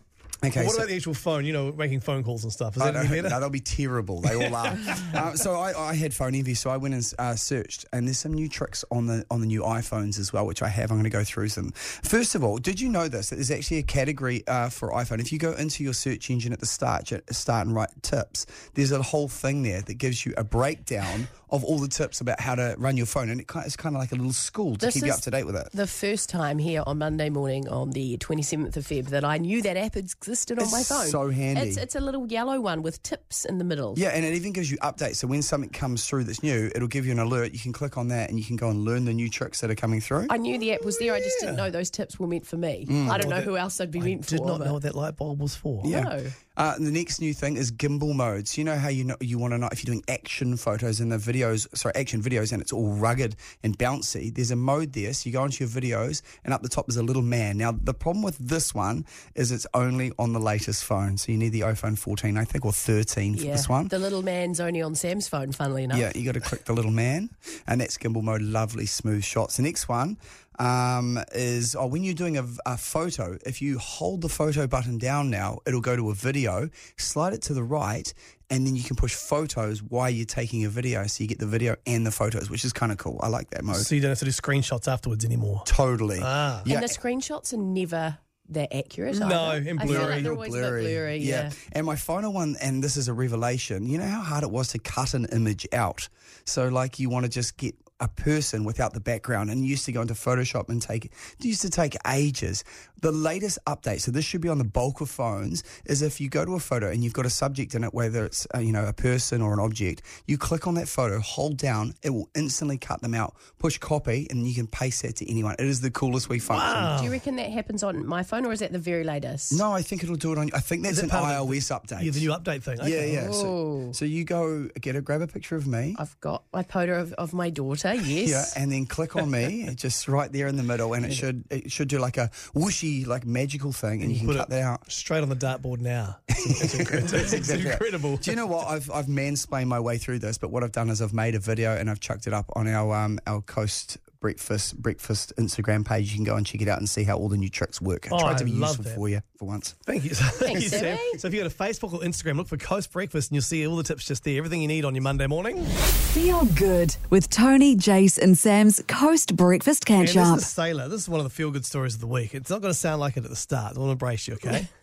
Okay, 0.46 0.64
what 0.64 0.72
so- 0.72 0.78
about 0.78 0.88
the 0.88 0.96
actual 0.96 1.14
phone? 1.14 1.44
You 1.44 1.52
know, 1.52 1.72
making 1.72 2.00
phone 2.00 2.22
calls 2.22 2.44
and 2.44 2.52
stuff. 2.52 2.76
Is 2.76 2.83
I 2.83 2.90
that 2.90 3.07
any 3.07 3.22
better? 3.22 3.30
no, 3.30 3.40
they'll 3.40 3.50
be 3.50 3.61
terrible. 3.61 4.20
They 4.20 4.35
all 4.35 4.54
are. 4.54 4.76
uh, 5.14 5.35
so 5.35 5.54
I, 5.54 5.90
I 5.90 5.94
had 5.94 6.14
phone 6.14 6.35
envy, 6.35 6.54
so 6.54 6.70
I 6.70 6.76
went 6.76 6.94
and 6.94 7.12
uh, 7.18 7.35
searched, 7.35 7.85
and 7.92 8.07
there's 8.07 8.18
some 8.18 8.33
new 8.33 8.48
tricks 8.48 8.85
on 8.90 9.07
the 9.07 9.24
on 9.30 9.40
the 9.40 9.46
new 9.46 9.62
iPhones 9.62 10.18
as 10.18 10.33
well, 10.33 10.46
which 10.46 10.62
I 10.62 10.68
have. 10.68 10.90
I'm 10.90 10.96
going 10.96 11.04
to 11.04 11.11
go 11.11 11.24
through 11.24 11.48
some. 11.48 11.72
First 11.72 12.35
of 12.35 12.44
all, 12.44 12.59
did 12.59 12.80
you 12.80 12.88
know 12.88 13.09
this? 13.09 13.30
That 13.30 13.37
there's 13.37 13.50
actually 13.50 13.78
a 13.78 13.83
category 13.83 14.46
uh, 14.46 14.68
for 14.68 14.90
iPhone. 14.90 15.20
If 15.20 15.33
you 15.33 15.38
go 15.38 15.52
into 15.52 15.85
your 15.85 15.94
search 15.94 16.30
engine 16.30 16.52
at 16.52 16.61
the 16.61 16.66
start, 16.66 17.12
start 17.30 17.66
and 17.66 17.74
write 17.74 17.90
tips, 18.02 18.46
there's 18.74 18.92
a 18.92 19.02
whole 19.02 19.28
thing 19.28 19.62
there 19.62 19.83
that 19.83 19.94
gives 19.94 20.24
you 20.24 20.35
a 20.37 20.44
breakdown 20.44 21.28
of 21.50 21.62
all 21.62 21.78
the 21.78 21.88
tips 21.88 22.20
about 22.20 22.40
how 22.40 22.54
to 22.54 22.74
run 22.78 22.96
your 22.96 23.07
phone, 23.07 23.30
and 23.30 23.40
it, 23.40 23.46
it's 23.64 23.76
kind 23.76 23.94
of 23.94 24.00
like 24.00 24.11
a 24.11 24.16
little 24.16 24.33
school 24.33 24.74
to 24.74 24.87
This 24.87 24.94
keep 24.94 25.04
you 25.04 25.12
up 25.12 25.20
to 25.20 25.30
date 25.30 25.44
with 25.44 25.54
it. 25.57 25.68
The 25.72 25.87
first 25.87 26.28
time 26.28 26.59
here 26.59 26.83
on 26.85 26.98
Monday 26.98 27.30
morning 27.30 27.68
on 27.68 27.90
the 27.90 28.18
27th 28.18 28.76
of 28.76 28.85
Feb 28.85 29.07
that 29.11 29.24
I 29.24 29.38
knew 29.38 29.62
that 29.62 29.76
app 29.76 29.96
existed 29.96 30.34
on 30.59 30.64
It's 30.64 30.73
my 30.73 30.83
phone. 30.83 31.07
so 31.07 31.31
handy. 31.31 31.62
It's, 31.62 31.77
it's 31.77 31.94
a 31.94 32.01
little 32.01 32.27
yellow 32.27 32.61
one 32.61 32.83
with 32.83 33.03
tips 33.03 33.44
in 33.44 33.59
the 33.59 33.64
middle. 33.64 33.94
Yeah, 33.97 34.09
and 34.09 34.25
it 34.25 34.35
even 34.35 34.53
gives 34.53 34.70
you 34.70 34.77
updates. 34.79 35.16
So 35.16 35.27
when 35.27 35.42
something 35.42 35.70
comes 35.70 36.07
through 36.07 36.25
that's 36.25 36.42
new, 36.42 36.70
it'll 36.75 36.88
give 36.88 37.07
you 37.07 37.12
an 37.12 37.18
alert. 37.18 37.53
You 37.53 37.59
can 37.59 37.73
click 37.73 37.97
on 37.99 38.09
that 38.09 38.31
and 38.31 38.38
you 38.38 38.44
can 38.44 38.57
go 38.57 38.68
and 38.70 38.85
learn 38.85 39.05
the 39.05 39.12
new 39.14 39.29
tricks 39.31 39.61
that 39.61 39.70
are 39.70 39.75
coming 39.75 40.01
through. 40.01 40.27
I 40.31 40.37
knew 40.37 40.59
the 40.59 40.73
app 40.73 40.85
was 40.85 40.99
there. 40.99 41.14
I 41.14 41.20
just 41.20 41.38
didn't 41.40 41.57
know 41.57 41.70
those 41.70 41.90
tips 41.90 42.18
were 42.18 42.27
meant 42.27 42.47
for 42.47 42.57
me. 42.57 42.87
I 43.11 43.18
don't 43.18 43.31
know 43.31 43.40
who 43.40 43.57
else 43.57 43.77
they'd 43.79 43.90
be 43.90 44.01
I 44.01 44.05
meant 44.05 44.25
for. 44.25 44.31
did 44.31 44.44
not 44.44 44.61
know 44.61 44.75
what 44.75 44.83
that 44.83 44.94
light 44.94 45.16
bulb 45.16 45.40
was 45.40 45.55
for. 45.57 45.83
Yeah. 45.85 46.01
No. 46.03 46.27
Uh, 46.57 46.79
the 46.79 46.92
next 46.92 47.20
new 47.20 47.35
thing 47.35 47.57
is 47.57 47.73
gimbal 47.73 48.14
modes. 48.14 48.57
You 48.57 48.62
know 48.62 48.77
how 48.77 48.88
you 48.88 49.03
know 49.03 49.16
you 49.20 49.38
want 49.40 49.55
to 49.55 49.59
know 49.59 49.68
if 49.73 49.83
you're 49.83 49.92
doing 49.92 50.05
action 50.09 50.57
photos 50.57 51.01
and 51.01 51.11
the 51.11 51.16
videos, 51.16 51.66
sorry, 51.77 51.97
action 51.97 52.23
videos, 52.23 52.53
and 52.53 52.62
it's 52.62 52.73
all 52.73 52.92
rugged 52.92 53.35
and 53.64 53.77
bouncy. 53.77 54.33
There's 54.33 54.53
a 54.53 54.57
mode 54.57 54.92
there, 54.92 55.12
so 55.14 55.29
you 55.29 55.33
go 55.33 55.44
into 55.44 55.64
your 55.64 55.68
videos, 55.68 56.23
and 56.44 56.55
up 56.55 56.62
the 56.62 56.68
top 56.68 56.88
is 56.88 56.97
a 56.97 57.03
little 57.03 57.23
man. 57.23 57.59
Now 57.59 57.73
the 57.73 57.92
problem 57.92 58.23
with 58.23 58.38
this 58.38 58.73
one 58.73 59.05
is 59.35 59.51
it's 59.51 59.66
only 59.75 60.12
on 60.18 60.33
the 60.33 60.40
latest 60.40 60.85
phone, 60.85 61.16
so 61.18 61.33
you 61.33 61.38
need 61.38 61.50
the 61.50 61.61
iPhone 61.61 61.98
14, 61.98 62.37
I 62.37 62.44
think, 62.44 62.64
or 62.64 62.72
13 62.72 63.37
for 63.37 63.44
Yeah. 63.44 63.53
this 63.53 63.68
one. 63.68 63.88
The 63.88 63.98
little 63.98 64.22
man's 64.22 64.61
only 64.61 64.83
on 64.83 64.94
Sam's 64.94 65.29
phone, 65.29 65.53
funnily 65.53 65.85
enough. 65.85 65.98
Yeah, 65.98 66.12
you 66.14 66.24
got 66.24 66.35
to 66.35 66.40
click 66.40 66.64
the 66.64 66.72
little 66.72 66.90
man, 66.90 67.31
and 67.66 67.81
that's 67.81 67.96
gimbal 67.98 68.22
mode. 68.22 68.42
Lovely, 68.42 68.87
smooth 68.87 69.24
shots. 69.24 69.57
The 69.57 69.62
next 69.62 69.88
one 69.88 70.16
um, 70.59 71.18
is 71.35 71.74
oh, 71.74 71.87
when 71.87 72.05
you're 72.05 72.14
doing 72.14 72.37
a, 72.38 72.46
a 72.66 72.77
photo, 72.77 73.37
if 73.44 73.61
you 73.61 73.79
hold 73.79 74.20
the 74.20 74.29
photo 74.29 74.66
button 74.66 74.98
down 74.98 75.31
now, 75.31 75.59
it'll 75.66 75.81
go 75.81 75.96
to 75.96 76.11
a 76.11 76.14
video. 76.14 76.68
Slide 76.96 77.33
it 77.33 77.42
to 77.42 77.55
the 77.55 77.62
right, 77.64 78.12
and 78.50 78.66
then 78.66 78.77
you 78.77 78.83
can 78.85 78.94
push 78.96 79.14
photos 79.14 79.83
while 79.83 80.09
you're 80.11 80.27
taking 80.27 80.64
a 80.64 80.68
video, 80.68 81.07
so 81.07 81.22
you 81.24 81.29
get 81.29 81.38
the 81.40 81.46
video 81.46 81.77
and 81.87 82.07
the 82.07 82.12
photos, 82.12 82.50
which 82.50 82.64
is 82.64 82.72
kind 82.72 82.92
of 82.92 82.98
cool. 82.98 83.18
I 83.22 83.29
like 83.29 83.50
that 83.50 83.64
mode. 83.64 83.77
So 83.77 83.94
you 83.94 84.00
don't 84.00 84.11
have 84.11 84.18
to 84.20 84.24
do 84.27 84.31
screenshots 84.31 84.87
afterwards 84.87 85.24
anymore. 85.24 85.62
Totally. 85.66 86.20
Ah. 86.22 86.62
Yeah. 86.64 86.74
And 86.74 86.85
the 86.85 86.88
screenshots 86.88 87.53
are 87.53 87.57
never 87.57 88.18
that 88.50 88.74
accurate. 88.74 89.18
No, 89.18 89.26
either. 89.26 89.70
and 89.70 89.80
I 89.80 89.85
feel 89.85 89.94
blurry. 89.94 90.14
like 90.14 90.22
they're 90.22 90.33
always 90.33 90.54
a 90.54 90.61
bit 90.61 90.70
blurry. 90.70 91.18
Yeah. 91.18 91.50
And 91.72 91.87
my 91.87 91.96
final 91.96 92.33
one, 92.33 92.57
and 92.61 92.83
this 92.83 92.96
is 92.96 93.09
a 93.09 93.14
revelation, 93.14 93.87
you 93.87 93.98
know 93.98 94.07
how 94.07 94.20
hard 94.20 94.44
it 94.44 94.50
was 94.50 94.68
to 94.68 94.78
cut 94.78 95.14
an 95.14 95.26
image 95.33 95.66
out? 95.72 96.09
So, 96.44 96.68
like, 96.68 96.98
you 96.98 97.09
want 97.09 97.24
to 97.24 97.30
just 97.30 97.57
get 97.57 97.74
a 98.05 98.09
person 98.09 98.64
without 98.64 98.93
the 98.93 99.01
background 99.01 99.51
and 99.51 99.67
used 99.67 99.85
to 99.87 99.93
go 99.93 100.03
into 100.03 100.14
Photoshop 100.14 100.69
and 100.69 100.81
take 100.81 101.07
it 101.07 101.12
used 101.40 101.62
to 101.62 101.71
take 101.71 101.97
ages. 102.07 102.62
The 103.01 103.12
latest 103.12 103.59
update, 103.67 104.01
so 104.01 104.11
this 104.11 104.25
should 104.25 104.40
be 104.40 104.49
on 104.49 104.57
the 104.57 104.64
bulk 104.64 105.03
of 105.03 105.11
phones, 105.11 105.62
is 105.85 106.01
if 106.01 106.21
you 106.23 106.31
go 106.31 106.45
to 106.47 106.55
a 106.55 106.59
photo 106.61 106.90
and 106.90 107.05
you've 107.05 107.12
got 107.12 107.27
a 107.27 107.31
subject 107.31 107.75
in 107.75 107.85
it, 107.85 107.93
whether 107.93 108.25
it's 108.25 108.47
uh, 108.55 108.61
you 108.61 108.73
know 108.73 108.87
a 108.87 108.95
person 108.95 109.43
or 109.43 109.53
an 109.53 109.59
object, 109.61 110.01
you 110.27 110.38
click 110.38 110.67
on 110.67 110.75
that 110.75 110.88
photo, 110.88 111.19
hold 111.21 111.59
down, 111.59 111.95
it 112.03 112.11
will 112.11 112.31
instantly 112.35 112.79
cut 112.79 113.03
them 113.03 113.12
out. 113.14 113.35
Push 113.59 113.77
copy, 113.79 114.27
and 114.31 114.47
you 114.49 114.55
can 114.55 114.67
paste 114.67 115.03
that 115.03 115.17
to 115.17 115.31
anyone. 115.31 115.55
It 115.59 115.67
is 115.67 115.81
the 115.83 115.90
coolest 115.90 116.29
wee 116.31 116.38
function. 116.38 116.99
Do 116.99 117.05
you 117.05 117.11
reckon 117.11 117.37
that 117.37 117.51
happens 117.51 117.83
on 117.83 118.07
my 118.07 118.23
phone 118.23 118.47
or 118.47 118.53
is 118.53 118.61
that 118.61 118.73
the 118.73 118.79
very 118.79 119.05
latest? 119.05 119.53
No, 119.53 119.73
I 119.73 119.83
think 119.83 120.03
it'll 120.03 120.17
do 120.17 120.33
it 120.33 120.38
on. 120.38 120.49
I 120.55 120.61
think 120.61 120.83
that's 120.83 120.99
an 121.01 121.09
part 121.11 121.25
of 121.35 121.49
the- 121.49 121.55
iOS 121.59 121.71
update. 121.79 122.05
Yeah, 122.05 122.11
the 122.11 122.21
new 122.21 122.31
update 122.31 122.62
thing. 122.62 122.81
Okay. 122.81 123.12
Yeah, 123.12 123.23
yeah. 123.23 123.31
So, 123.33 123.90
so 123.93 124.05
you 124.05 124.25
go 124.25 124.69
get 124.81 124.97
a 124.97 125.01
grab 125.03 125.21
a 125.21 125.27
picture 125.27 125.57
of 125.57 125.67
me. 125.67 125.95
I've 125.99 126.19
got 126.21 126.45
my 126.53 126.62
photo 126.62 127.01
of, 127.01 127.12
of 127.14 127.33
my 127.35 127.51
daughter, 127.51 127.93
yes. 127.94 128.54
Yeah, 128.57 128.62
and 128.62 128.70
then 128.72 128.87
click 128.87 129.16
on 129.16 129.30
me, 129.30 129.68
just 129.76 130.09
right 130.09 130.30
there 130.30 130.46
in 130.46 130.57
the 130.57 130.62
middle, 130.62 130.92
and 130.94 131.04
it 131.07 131.12
should 131.12 131.44
it 131.50 131.70
should 131.72 131.88
do 131.88 131.98
like 131.98 132.16
a 132.16 132.28
whooshy, 132.54 133.07
like 133.07 133.24
magical 133.26 133.72
thing, 133.72 134.02
and 134.02 134.11
you 134.12 134.18
can 134.18 134.26
Put 134.28 134.37
cut 134.37 134.46
it 134.48 134.50
that 134.50 134.62
out. 134.62 134.90
straight 134.92 135.22
on 135.22 135.28
the 135.28 135.37
dartboard 135.37 135.80
now. 135.80 136.18
It's, 136.46 136.74
it's, 136.74 137.12
it's, 137.14 137.33
it's 137.33 137.48
incredible. 137.48 138.18
Do 138.18 138.30
you 138.30 138.37
know 138.37 138.44
what? 138.46 138.68
I've 138.68 138.90
I've 138.90 139.07
mansplained 139.07 139.68
my 139.68 139.80
way 139.80 139.96
through 139.96 140.18
this, 140.18 140.37
but 140.37 140.50
what 140.50 140.62
I've 140.62 140.72
done 140.72 140.90
is 140.90 141.00
I've 141.00 141.14
made 141.14 141.35
a 141.35 141.38
video 141.38 141.74
and 141.74 141.88
I've 141.88 142.00
chucked 142.00 142.26
it 142.26 142.35
up 142.35 142.50
on 142.54 142.68
our 142.68 142.94
um 142.94 143.18
our 143.26 143.40
coast 143.40 143.96
Breakfast 144.24 144.80
breakfast 144.80 145.34
Instagram 145.37 145.84
page. 145.84 146.08
You 146.10 146.16
can 146.16 146.24
go 146.24 146.34
and 146.37 146.46
check 146.46 146.62
it 146.62 146.68
out 146.68 146.78
and 146.78 146.88
see 146.88 147.04
how 147.04 147.18
all 147.18 147.28
the 147.28 147.37
new 147.37 147.50
tricks 147.50 147.78
work. 147.78 148.10
I 148.10 148.14
Oh, 148.16 148.18
tried 148.20 148.38
to 148.38 148.46
be 148.46 148.52
love 148.52 148.78
useful 148.78 148.84
that. 148.84 148.94
for 148.94 149.08
you 149.10 149.20
for 149.37 149.44
once. 149.44 149.74
Thank 149.84 150.04
you. 150.04 150.10
Thank 150.14 150.62
you, 150.62 150.68
Sam. 150.70 150.96
So 151.18 151.28
if 151.28 151.34
you 151.34 151.42
go 151.42 151.48
to 151.48 151.54
Facebook 151.54 151.92
or 151.92 152.00
Instagram, 152.00 152.37
look 152.38 152.48
for 152.48 152.56
Coast 152.56 152.90
Breakfast 152.90 153.30
and 153.30 153.34
you'll 153.37 153.42
see 153.42 153.66
all 153.66 153.76
the 153.76 153.82
tips 153.82 154.06
just 154.06 154.24
there. 154.24 154.38
Everything 154.38 154.62
you 154.62 154.68
need 154.68 154.87
on 154.87 154.94
your 154.94 155.02
Monday 155.02 155.26
morning. 155.26 155.62
Feel 155.66 156.46
good 156.46 156.96
with 157.10 157.28
Toni, 157.28 157.76
Jace, 157.76 158.16
and 158.16 158.38
Sam's 158.38 158.82
Coast 158.88 159.37
Breakfast 159.37 159.84
And 159.90 160.06
Catch 160.06 160.14
this 160.14 160.26
Up. 160.26 160.38
is 160.38 160.46
Sailor. 160.46 160.88
This 160.88 161.02
is 161.02 161.08
one 161.10 161.20
of 161.20 161.24
the 161.24 161.30
feel 161.30 161.50
good 161.50 161.66
stories 161.66 161.94
of 161.96 162.00
the 162.00 162.06
week. 162.06 162.34
It's 162.34 162.48
not 162.48 162.62
going 162.62 162.72
to 162.72 162.78
sound 162.78 163.00
like 163.00 163.18
it 163.18 163.24
at 163.24 163.30
the 163.30 163.37
start. 163.37 163.76
I 163.76 163.80
want 163.80 163.92
to 163.92 163.96
brace 163.96 164.26
you, 164.26 164.34
okay? 164.37 164.68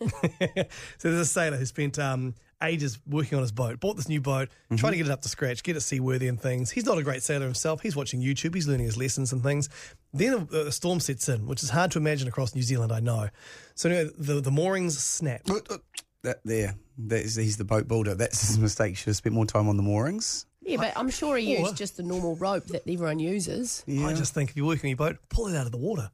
so 0.98 1.10
there's 1.10 1.18
a 1.18 1.26
sailor 1.26 1.56
who 1.56 1.66
spent 1.66 1.98
um, 1.98 2.36
ages 2.62 2.98
working 3.06 3.36
on 3.36 3.42
his 3.42 3.52
boat, 3.52 3.80
bought 3.80 3.96
this 3.96 4.08
new 4.08 4.20
boat, 4.20 4.48
mm-hmm. 4.48 4.76
trying 4.76 4.92
to 4.92 4.98
get 4.98 5.06
it 5.06 5.12
up 5.12 5.22
to 5.22 5.28
scratch, 5.28 5.62
get 5.62 5.76
it 5.76 5.80
seaworthy 5.80 6.28
and 6.28 6.40
things. 6.40 6.70
He's 6.70 6.86
not 6.86 6.98
a 6.98 7.02
great 7.02 7.22
sailor 7.22 7.44
himself. 7.44 7.80
He's 7.80 7.96
watching 7.96 8.20
YouTube, 8.20 8.54
he's 8.54 8.68
learning 8.68 8.86
his 8.86 8.96
lessons 8.96 9.32
and 9.32 9.42
things. 9.42 9.68
Then 10.12 10.48
a, 10.52 10.56
a 10.56 10.72
storm 10.72 11.00
sets 11.00 11.28
in, 11.28 11.46
which 11.46 11.62
is 11.62 11.70
hard 11.70 11.90
to 11.92 11.98
imagine 11.98 12.28
across 12.28 12.54
New 12.54 12.62
Zealand, 12.62 12.92
I 12.92 13.00
know. 13.00 13.28
So 13.74 13.88
anyway, 13.88 14.10
the, 14.18 14.40
the 14.40 14.50
moorings 14.50 14.98
snap. 14.98 15.42
Uh, 15.48 15.78
that 16.22 16.40
there, 16.44 16.76
that 16.98 17.24
is, 17.24 17.34
he's 17.36 17.56
the 17.56 17.64
boat 17.64 17.88
builder. 17.88 18.14
That's 18.14 18.46
his 18.46 18.58
mistake. 18.58 18.96
Should 18.96 19.06
have 19.06 19.16
spent 19.16 19.34
more 19.34 19.46
time 19.46 19.68
on 19.68 19.76
the 19.76 19.82
moorings. 19.82 20.46
Yeah, 20.64 20.76
but 20.76 20.92
I'm 20.96 21.10
sure 21.10 21.36
he 21.36 21.56
Or- 21.56 21.60
used 21.60 21.76
just 21.76 21.96
the 21.96 22.04
normal 22.04 22.36
rope 22.36 22.66
that 22.66 22.82
everyone 22.88 23.18
uses. 23.18 23.82
Yeah, 23.86 24.06
I 24.06 24.14
just 24.14 24.32
think 24.32 24.50
if 24.50 24.56
you're 24.56 24.66
working 24.66 24.86
on 24.86 24.90
your 24.90 24.96
boat, 24.96 25.16
pull 25.28 25.48
it 25.48 25.56
out 25.56 25.66
of 25.66 25.72
the 25.72 25.78
water. 25.78 26.10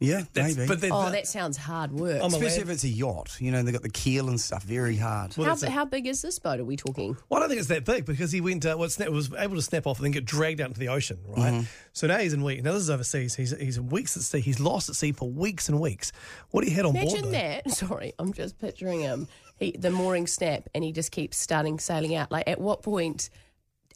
Yeah, 0.00 0.22
That's- 0.32 0.56
maybe. 0.56 0.66
But 0.66 0.80
then, 0.80 0.90
Oh, 0.92 1.10
that 1.10 1.26
sounds 1.28 1.56
hard 1.56 1.92
work. 1.92 2.20
I'm 2.22 2.28
Especially 2.28 2.48
lad. 2.48 2.62
if 2.62 2.70
it's 2.70 2.84
a 2.84 2.88
yacht, 2.88 3.36
you 3.38 3.50
know, 3.52 3.62
they've 3.62 3.72
got 3.72 3.82
the 3.82 3.90
keel 3.90 4.28
and 4.28 4.40
stuff. 4.40 4.62
Very 4.62 4.96
hard. 4.96 5.34
how, 5.34 5.54
how 5.68 5.84
big 5.84 6.06
is 6.06 6.22
this 6.22 6.38
boat? 6.38 6.58
Are 6.58 6.64
we 6.64 6.76
talking? 6.76 7.16
Well, 7.28 7.38
I 7.38 7.40
don't 7.40 7.50
think 7.50 7.60
it's 7.60 7.68
that 7.68 7.84
big 7.84 8.06
because 8.06 8.32
he 8.32 8.40
went, 8.40 8.64
uh, 8.66 8.76
well, 8.78 8.88
snap, 8.88 9.10
was 9.10 9.30
able 9.38 9.56
to 9.56 9.62
snap 9.62 9.86
off 9.86 9.98
and 9.98 10.06
then 10.06 10.12
get 10.12 10.24
dragged 10.24 10.60
out 10.60 10.68
into 10.68 10.80
the 10.80 10.88
ocean, 10.88 11.18
right? 11.28 11.66
So 11.92 12.06
now 12.06 12.18
he's 12.18 12.32
in 12.32 12.42
weeks. 12.42 12.62
Now 12.62 12.72
this 12.72 12.82
is 12.82 12.90
overseas. 12.90 13.34
He's 13.34 13.50
he's 13.56 13.76
in 13.76 13.88
weeks 13.88 14.16
at 14.16 14.22
sea. 14.22 14.40
He's 14.40 14.58
lost 14.60 14.88
at 14.88 14.96
sea 14.96 15.12
for 15.12 15.28
weeks 15.30 15.68
and 15.68 15.80
weeks. 15.80 16.12
What 16.50 16.64
he 16.64 16.70
had 16.70 16.86
on 16.86 16.92
board, 16.94 17.04
Imagine 17.06 17.32
that. 17.32 17.70
Sorry, 17.72 18.14
I'm 18.18 18.32
just 18.32 18.58
picturing 18.58 19.00
him. 19.00 19.28
He, 19.58 19.72
the 19.72 19.90
mooring 19.90 20.26
snap, 20.26 20.68
and 20.74 20.82
he 20.82 20.92
just 20.92 21.12
keeps 21.12 21.36
starting 21.36 21.78
sailing 21.78 22.14
out. 22.14 22.32
Like, 22.32 22.48
at 22.48 22.58
what 22.60 22.82
point? 22.82 23.28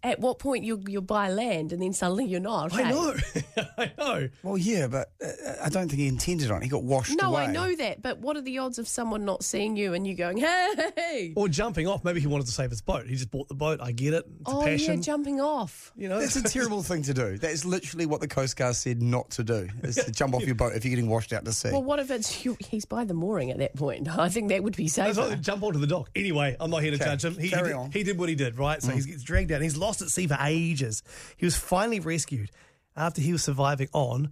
At 0.05 0.21
what 0.21 0.39
point 0.39 0.65
you 0.65 0.81
you 0.87 1.01
buy 1.01 1.31
land, 1.31 1.73
and 1.73 1.81
then 1.83 1.93
suddenly 1.95 2.27
you're 2.27 2.39
not? 2.39 2.73
I 2.75 2.83
hey? 2.83 2.91
know, 2.91 3.15
I 3.79 3.93
know. 3.99 4.29
Well, 4.43 4.59
yeah, 4.59 4.87
but 4.87 5.11
uh, 5.25 5.31
I 5.65 5.71
don't 5.71 5.89
think 5.89 5.99
he 6.01 6.07
intended 6.09 6.51
on 6.51 6.59
it. 6.61 6.65
He 6.65 6.69
got 6.69 6.83
washed 6.85 7.11
away 7.11 7.17
No, 7.23 7.31
away. 7.31 7.45
I 7.45 7.47
know 7.51 7.75
that, 7.77 8.03
but 8.03 8.19
what 8.19 8.37
are 8.37 8.43
the 8.43 8.59
odds 8.59 8.79
of 8.79 8.87
someone 8.87 9.25
not 9.25 9.43
seeing 9.43 9.77
you 9.77 9.95
and 9.95 10.07
you 10.07 10.15
going, 10.15 10.37
"Hey"? 10.37 11.33
Or 11.37 11.49
jumping 11.49 11.89
off. 11.89 12.05
Maybe 12.05 12.21
he 12.21 12.27
wanted 12.27 12.47
to 12.47 12.53
save 12.53 12.69
his 12.71 12.83
boat. 12.83 13.07
He 13.07 13.15
just 13.17 13.31
bought 13.31 13.49
the 13.49 13.55
boat. 13.55 13.81
I 13.83 13.93
get 13.93 14.13
it. 14.15 14.27
It's 14.43 14.53
oh 14.53 14.61
a 14.61 14.65
passion. 14.65 14.97
yeah, 14.97 15.01
jumping 15.01 15.41
off. 15.41 15.91
you 15.97 16.09
know, 16.09 16.21
That's 16.21 16.37
a 16.37 16.43
terrible 16.43 16.83
thing 16.83 17.03
to 17.05 17.15
do. 17.15 17.39
That 17.39 17.51
is 17.53 17.65
literally 17.65 18.05
what 18.07 18.21
the 18.21 18.29
Coast 18.29 18.57
Guard 18.57 18.77
said 18.77 19.01
not 19.03 19.31
to 19.31 19.43
do, 19.43 19.69
is 19.83 19.97
to 19.97 20.13
jump 20.13 20.35
off 20.35 20.45
your 20.45 20.55
boat 20.55 20.75
if 20.75 20.85
you're 20.85 20.91
getting 20.95 21.09
washed 21.09 21.33
out 21.33 21.47
to 21.47 21.53
sea. 21.55 21.71
Well, 21.73 21.83
what 21.83 21.99
if 21.99 22.11
it's 22.11 22.45
you, 22.45 22.59
he's 22.61 22.85
by 22.85 23.05
the 23.05 23.15
mooring 23.15 23.51
at 23.51 23.57
that 23.59 23.75
point? 23.75 24.07
I 24.19 24.29
think 24.29 24.51
that 24.51 24.63
would 24.63 24.77
be 24.77 24.85
That's 24.89 25.17
safer. 25.17 25.31
not- 25.31 25.41
jump 25.41 25.63
onto 25.63 25.79
the 25.79 25.87
dock. 25.87 26.11
Anyway, 26.15 26.57
I'm 26.61 26.71
not 26.71 26.83
here 26.83 26.91
to 26.91 26.97
Okay, 26.97 27.05
judge 27.07 27.25
him. 27.25 27.35
He, 27.37 27.43
he 27.45 27.49
carry 27.51 27.69
did, 27.69 27.77
on. 27.77 27.91
he 27.91 28.03
did 28.03 28.19
what 28.19 28.29
he 28.29 28.35
did, 28.35 28.59
right? 28.59 28.83
So 28.83 28.93
he 28.93 29.01
gets 29.01 29.23
dragged 29.23 29.51
out. 29.51 29.63
He's 29.63 29.77
lost 29.79 29.94
at 30.03 30.09
sea 30.09 30.27
for 30.27 30.39
ages. 30.41 31.03
He 31.37 31.47
was 31.47 31.57
finally 31.57 32.01
rescued 32.01 32.51
after 32.97 33.21
he 33.21 33.33
was 33.33 33.43
surviving 33.43 33.89
on 33.93 34.31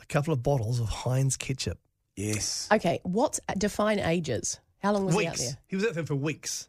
a 0.00 0.06
couple 0.06 0.32
of 0.32 0.42
bottles 0.42 0.80
of 0.80 0.88
Heinz 0.88 1.36
ketchup. 1.36 1.78
yes. 2.16 2.68
Okay, 2.72 3.00
what 3.02 3.38
define 3.58 3.98
ages? 3.98 4.60
How 4.82 4.92
long 4.92 5.06
was 5.06 5.14
he 5.16 5.26
out 5.26 5.32
weeks. 5.32 5.44
there? 5.44 5.58
He 5.66 5.76
was 5.76 5.84
out 5.86 5.94
there 5.94 6.06
for 6.06 6.14
weeks. 6.14 6.68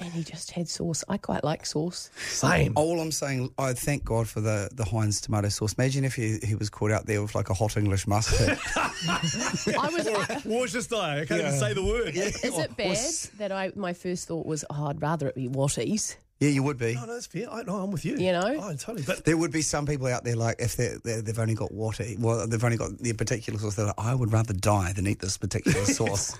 And 0.00 0.12
he 0.12 0.22
just 0.22 0.52
had 0.52 0.68
sauce. 0.68 1.02
I 1.08 1.16
quite 1.16 1.42
like 1.42 1.66
sauce. 1.66 2.08
Same. 2.28 2.72
All 2.76 3.00
I'm 3.00 3.10
saying, 3.10 3.52
I 3.58 3.72
thank 3.72 4.04
God 4.04 4.28
for 4.28 4.40
the, 4.40 4.70
the 4.72 4.84
Heinz 4.84 5.20
tomato 5.20 5.48
sauce. 5.48 5.72
Imagine 5.72 6.04
if 6.04 6.14
he, 6.14 6.38
he 6.38 6.54
was 6.54 6.70
caught 6.70 6.92
out 6.92 7.06
there 7.06 7.20
with 7.20 7.34
like 7.34 7.50
a 7.50 7.54
hot 7.54 7.76
English 7.76 8.06
mustard. 8.06 8.56
I 8.76 9.90
was. 9.92 10.44
Worcestershire. 10.44 10.96
I 10.96 11.24
can't 11.26 11.40
even 11.40 11.52
say 11.52 11.74
the 11.74 11.84
word. 11.84 12.14
Is 12.14 12.44
it 12.44 12.76
bad 12.76 12.96
that 13.38 13.50
I 13.50 13.72
my 13.74 13.92
first 13.92 14.28
thought 14.28 14.46
was, 14.46 14.64
oh, 14.70 14.86
I'd 14.86 15.02
rather 15.02 15.28
it 15.28 15.34
be 15.34 15.48
Watties? 15.48 16.14
Yeah, 16.40 16.50
you 16.50 16.62
would 16.62 16.78
be. 16.78 16.94
No, 16.94 17.06
no, 17.06 17.14
that's 17.14 17.26
fair. 17.26 17.50
I, 17.50 17.62
no, 17.62 17.76
I'm 17.76 17.90
with 17.90 18.04
you. 18.04 18.16
You 18.16 18.32
know? 18.32 18.56
Oh, 18.60 18.70
totally. 18.76 19.02
But 19.02 19.24
There 19.24 19.36
would 19.36 19.50
be 19.50 19.62
some 19.62 19.86
people 19.86 20.06
out 20.06 20.24
there 20.24 20.36
like 20.36 20.56
if 20.60 20.76
they're, 20.76 20.98
they're, 21.02 21.20
they've 21.20 21.38
only 21.38 21.54
got 21.54 21.72
water, 21.72 22.04
well, 22.18 22.46
they've 22.46 22.62
only 22.62 22.76
got 22.76 22.96
the 22.98 23.12
particular 23.12 23.58
sauce. 23.58 23.74
They're 23.74 23.86
like, 23.86 23.94
I 23.98 24.14
would 24.14 24.32
rather 24.32 24.54
die 24.54 24.92
than 24.92 25.06
eat 25.06 25.18
this 25.20 25.36
particular 25.36 25.84
sauce. 25.84 26.38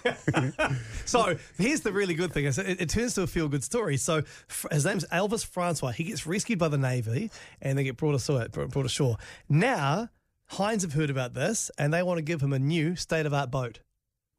so 1.04 1.36
here's 1.56 1.80
the 1.80 1.92
really 1.92 2.14
good 2.14 2.32
thing: 2.32 2.44
is 2.44 2.58
it, 2.58 2.80
it 2.80 2.88
turns 2.88 3.14
to 3.14 3.22
a 3.22 3.26
feel-good 3.26 3.64
story. 3.64 3.96
So 3.96 4.22
his 4.70 4.84
name's 4.84 5.04
Elvis 5.06 5.44
Francois. 5.44 5.90
He 5.90 6.04
gets 6.04 6.26
rescued 6.26 6.58
by 6.58 6.68
the 6.68 6.78
navy, 6.78 7.30
and 7.60 7.76
they 7.76 7.84
get 7.84 7.96
brought 7.96 8.14
ashore. 8.14 8.46
Brought 8.48 8.86
ashore. 8.86 9.16
Now 9.48 10.10
Heinz 10.50 10.82
have 10.82 10.92
heard 10.92 11.10
about 11.10 11.34
this, 11.34 11.70
and 11.78 11.92
they 11.92 12.02
want 12.02 12.18
to 12.18 12.22
give 12.22 12.40
him 12.40 12.52
a 12.52 12.58
new 12.58 12.96
state-of-art 12.96 13.50
boat. 13.50 13.80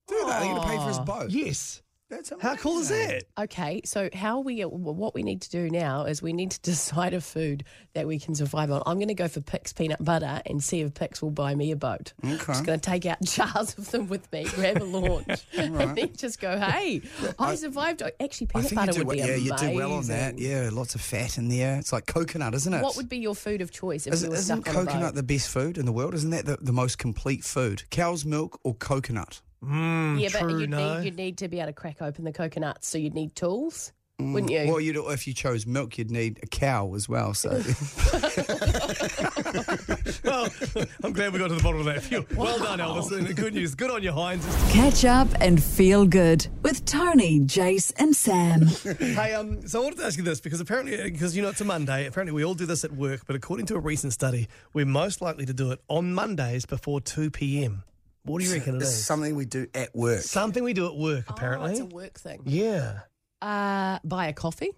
Do 0.08 0.16
that? 0.26 0.42
Are 0.42 0.46
you 0.46 0.52
going 0.56 0.62
to 0.62 0.68
pay 0.68 0.78
for 0.78 0.88
his 0.88 1.00
boat? 1.00 1.30
Yes. 1.30 1.82
That's 2.10 2.32
How 2.42 2.56
cool 2.56 2.80
is 2.80 2.90
that? 2.90 3.24
Okay, 3.38 3.82
so 3.86 4.10
how 4.14 4.40
we 4.40 4.62
what 4.64 5.14
we 5.14 5.22
need 5.22 5.42
to 5.44 5.50
do 5.52 5.70
now 5.70 6.06
is 6.06 6.24
we 6.24 6.34
need 6.34 6.52
to 6.52 6.60
decide 6.64 7.14
a 7.14 7.22
food 7.22 7.64
that 7.94 8.08
we 8.08 8.18
can 8.18 8.34
survive 8.34 8.72
on. 8.72 8.82
I'm 8.88 8.98
going 8.98 9.10
to 9.10 9.14
go 9.14 9.28
for 9.28 9.42
Pic's 9.42 9.74
peanut 9.74 10.04
butter 10.04 10.42
and 10.48 10.64
see 10.64 10.82
if 10.82 10.94
Pic's 10.96 11.22
will 11.22 11.30
buy 11.30 11.54
me 11.54 11.72
a 11.72 11.76
boat. 11.76 12.14
Okay. 12.24 12.32
I'm 12.32 12.38
just 12.38 12.66
going 12.66 12.80
to 12.80 12.90
take 12.90 13.06
out 13.06 13.22
jars 13.24 13.78
of 13.78 13.92
them 13.92 14.08
with 14.08 14.32
me, 14.32 14.46
grab 14.46 14.82
a 14.82 14.86
launch, 14.86 15.46
and 15.58 15.76
then 15.96 16.16
just 16.16 16.42
go, 16.42 16.58
"Hey, 16.58 17.02
I 17.38 17.54
survived." 17.56 18.02
Oh, 18.02 18.10
actually, 18.20 18.48
I 18.56 18.62
peanut 18.62 18.76
butter 18.76 18.92
you 18.92 18.98
do, 19.00 19.06
would 19.06 19.14
be 19.14 19.20
well- 19.20 19.30
yeah, 19.30 19.36
you 19.36 19.58
do 19.58 19.76
well 19.76 19.94
on 19.94 20.08
that. 20.08 20.40
Yeah, 20.40 20.70
lots 20.72 20.96
of 20.96 21.02
fat 21.02 21.38
in 21.38 21.48
there. 21.48 21.78
It's 21.78 21.94
like 21.94 22.08
coconut, 22.08 22.56
isn't 22.56 22.74
it? 22.74 22.82
What 22.82 22.96
would 22.96 23.10
be 23.10 23.18
your 23.18 23.36
food 23.36 23.62
of 23.62 23.70
choice 23.70 24.08
if 24.08 24.14
Is, 24.16 24.24
you 24.24 24.30
were 24.30 24.36
isn't 24.36 24.64
stuck 24.64 24.76
on 24.76 24.82
a 24.82 24.86
coconut 24.86 25.14
boat? 25.14 25.16
the 25.16 25.24
best 25.24 25.50
food 25.50 25.78
in 25.78 25.86
the 25.86 25.92
world? 25.92 26.16
Isn't 26.16 26.32
that 26.32 26.46
the, 26.48 26.58
the 26.60 26.74
most 26.74 26.98
complete 26.98 27.44
food? 27.44 27.84
Cow's 27.92 28.26
milk 28.26 28.60
or 28.64 28.74
coconut? 28.74 29.42
Mm, 29.64 30.22
yeah, 30.22 30.30
but 30.32 30.40
true, 30.40 30.60
you'd 30.60 30.70
no. 30.70 30.98
need 30.98 31.06
you'd 31.06 31.18
need 31.18 31.38
to 31.40 31.48
be 31.48 31.60
able 31.60 31.68
to 31.68 31.74
crack 31.74 32.02
open 32.02 32.24
the 32.24 32.32
coconuts, 32.32 32.88
so 32.88 32.98
you'd 32.98 33.14
need 33.14 33.36
tools, 33.36 33.92
wouldn't 34.18 34.52
you? 34.52 34.60
Mm. 34.60 34.68
Well, 34.68 34.80
you'd, 34.80 34.96
if 34.96 35.28
you 35.28 35.34
chose 35.34 35.66
milk, 35.66 35.98
you'd 35.98 36.12
need 36.12 36.40
a 36.44 36.48
cow 36.48 36.94
as 36.94 37.10
well. 37.10 37.34
So 37.34 37.50
well, 40.24 40.48
I'm 41.04 41.14
glad 41.14 41.34
we 41.34 41.40
got 41.40 41.50
to 41.50 41.56
the 41.56 41.64
bottom 41.64 41.80
of 41.80 41.86
that. 41.86 42.36
Well 42.36 42.60
done, 42.60 42.80
Elvis. 42.80 43.12
And 43.20 43.36
good 43.36 43.54
news. 43.54 43.76
Good 43.76 43.92
on 43.92 44.04
you, 44.04 44.12
Heinz. 44.12 44.46
Catch 44.72 45.04
up 45.04 45.28
and 45.42 45.62
feel 45.62 46.06
good 46.06 46.48
with 46.62 46.86
Toni, 46.86 47.42
Jace, 47.42 47.92
and 47.98 48.16
Sam. 48.16 48.68
Hey, 48.98 49.34
um, 49.34 49.68
so 49.68 49.82
I 49.82 49.84
wanted 49.84 50.00
to 50.00 50.06
ask 50.06 50.18
you 50.18 50.24
this 50.24 50.40
because 50.40 50.62
apparently, 50.62 50.98
because 51.12 51.36
you 51.36 51.42
know 51.42 51.50
it's 51.50 51.62
a 51.62 51.66
Monday. 51.66 52.08
Apparently, 52.08 52.34
we 52.34 52.46
all 52.46 52.54
do 52.54 52.66
this 52.66 52.84
at 52.84 52.92
work, 52.92 53.22
but 53.26 53.36
according 53.36 53.66
to 53.68 53.76
a 53.76 53.80
recent 53.80 54.14
study, 54.14 54.48
we're 54.74 54.86
most 54.86 55.22
likely 55.22 55.46
to 55.46 55.54
do 55.54 55.72
it 55.72 55.80
on 55.88 56.14
Mondays 56.14 56.66
before 56.66 57.02
two 57.02 57.30
p.m. 57.30 57.84
What 58.24 58.42
do 58.42 58.48
you 58.48 58.54
reckon 58.54 58.76
it 58.76 58.82
it's 58.82 58.90
is? 58.92 59.06
something 59.06 59.36
we 59.36 59.46
do 59.46 59.68
at 59.74 59.96
work. 59.96 60.22
Something 60.22 60.64
we 60.64 60.74
do 60.74 60.88
at 60.88 60.96
work, 60.96 61.26
Oh, 61.30 61.34
apparently. 61.34 61.72
it's 61.72 61.80
a 61.80 61.86
work 61.86 62.20
thing. 62.20 62.42
yeah. 62.46 63.00
Uh, 63.42 64.00
buy 64.04 64.28
a 64.28 64.34
coffee. 64.34 64.72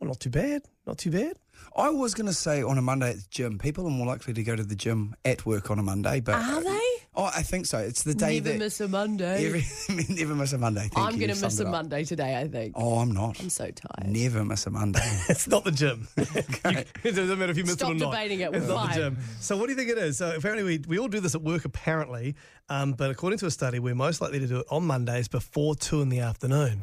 Well, 0.00 0.08
not 0.08 0.20
too 0.20 0.30
bad. 0.30 0.62
Not 0.86 0.98
too 0.98 1.10
bad. 1.12 1.34
I 1.76 1.88
was 1.90 2.12
going 2.14 2.26
to 2.26 2.32
say 2.34 2.62
on 2.62 2.76
a 2.78 2.82
Monday 2.82 3.10
at 3.10 3.16
the 3.16 3.24
gym, 3.30 3.58
people 3.58 3.86
are 3.86 3.90
more 3.90 4.06
likely 4.06 4.34
to 4.34 4.42
go 4.42 4.56
to 4.56 4.64
the 4.64 4.74
gym 4.74 5.14
at 5.24 5.46
work 5.46 5.70
on 5.70 5.78
a 5.78 5.82
Monday. 5.82 6.20
But 6.20 6.34
Are 6.34 6.62
they? 6.62 6.83
Oh, 7.16 7.24
I 7.32 7.42
think 7.42 7.66
so. 7.66 7.78
It's 7.78 8.02
the 8.02 8.12
day 8.14 8.40
Never 8.40 8.48
that 8.54 8.58
miss 8.58 8.80
a 8.80 8.88
Monday. 8.88 9.46
every, 9.46 9.64
never 10.14 10.34
miss 10.34 10.52
a 10.52 10.58
Monday. 10.58 10.88
Thank 10.92 10.98
I'm 10.98 11.16
going 11.18 11.32
to 11.32 11.40
miss 11.40 11.60
a. 11.60 11.64
Monday 11.64 12.02
today. 12.02 12.36
I 12.40 12.48
think. 12.48 12.74
Oh, 12.76 12.98
I'm 12.98 13.12
not. 13.12 13.38
I'm 13.40 13.50
so 13.50 13.66
tired. 13.70 14.10
Never 14.10 14.44
miss 14.44 14.66
a 14.66 14.70
Monday. 14.70 15.00
It's 15.28 15.46
not 15.46 15.64
the 15.64 15.70
gym. 15.70 16.08
You- 16.16 16.84
it 17.04 17.14
doesn't 17.14 17.38
matter 17.38 17.52
if 17.52 17.56
you 17.58 17.64
missed 17.64 17.78
Stop 17.78 17.90
it 17.90 17.92
or 17.92 17.94
not. 17.96 18.00
Stop 18.00 18.12
debating 18.14 18.40
it. 18.40 18.54
It's 18.54 18.66
not 18.66 18.88
the 18.88 18.94
gym. 18.94 19.18
So, 19.38 19.56
what 19.56 19.66
do 19.66 19.72
you 19.72 19.76
think 19.76 19.90
it 19.90 19.98
is? 19.98 20.16
So, 20.18 20.34
apparently, 20.34 20.64
we, 20.64 20.84
we 20.88 20.98
all 20.98 21.08
do 21.08 21.20
this 21.20 21.34
at 21.34 21.42
work, 21.42 21.64
apparently. 21.64 22.34
Um, 22.68 22.92
but 22.92 23.10
according 23.10 23.38
to 23.40 23.46
a 23.46 23.50
study, 23.50 23.78
we're 23.78 23.94
most 23.94 24.20
likely 24.20 24.40
to 24.40 24.46
do 24.46 24.58
it 24.60 24.66
on 24.70 24.84
Mondays 24.86 25.28
before 25.28 25.76
two 25.76 26.00
in 26.02 26.08
the 26.08 26.20
afternoon. 26.20 26.82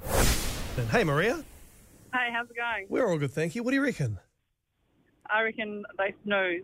And, 0.78 0.88
hey, 0.90 1.04
Maria. 1.04 1.44
Hey, 2.14 2.30
how's 2.32 2.50
it 2.50 2.56
going? 2.56 2.86
We're 2.90 3.10
all 3.10 3.18
good, 3.18 3.32
thank 3.32 3.56
you. 3.56 3.64
What 3.64 3.72
do 3.72 3.76
you 3.76 3.84
reckon? 3.84 4.20
I 5.30 5.42
reckon 5.44 5.84
they 5.98 6.14
snooze. 6.24 6.64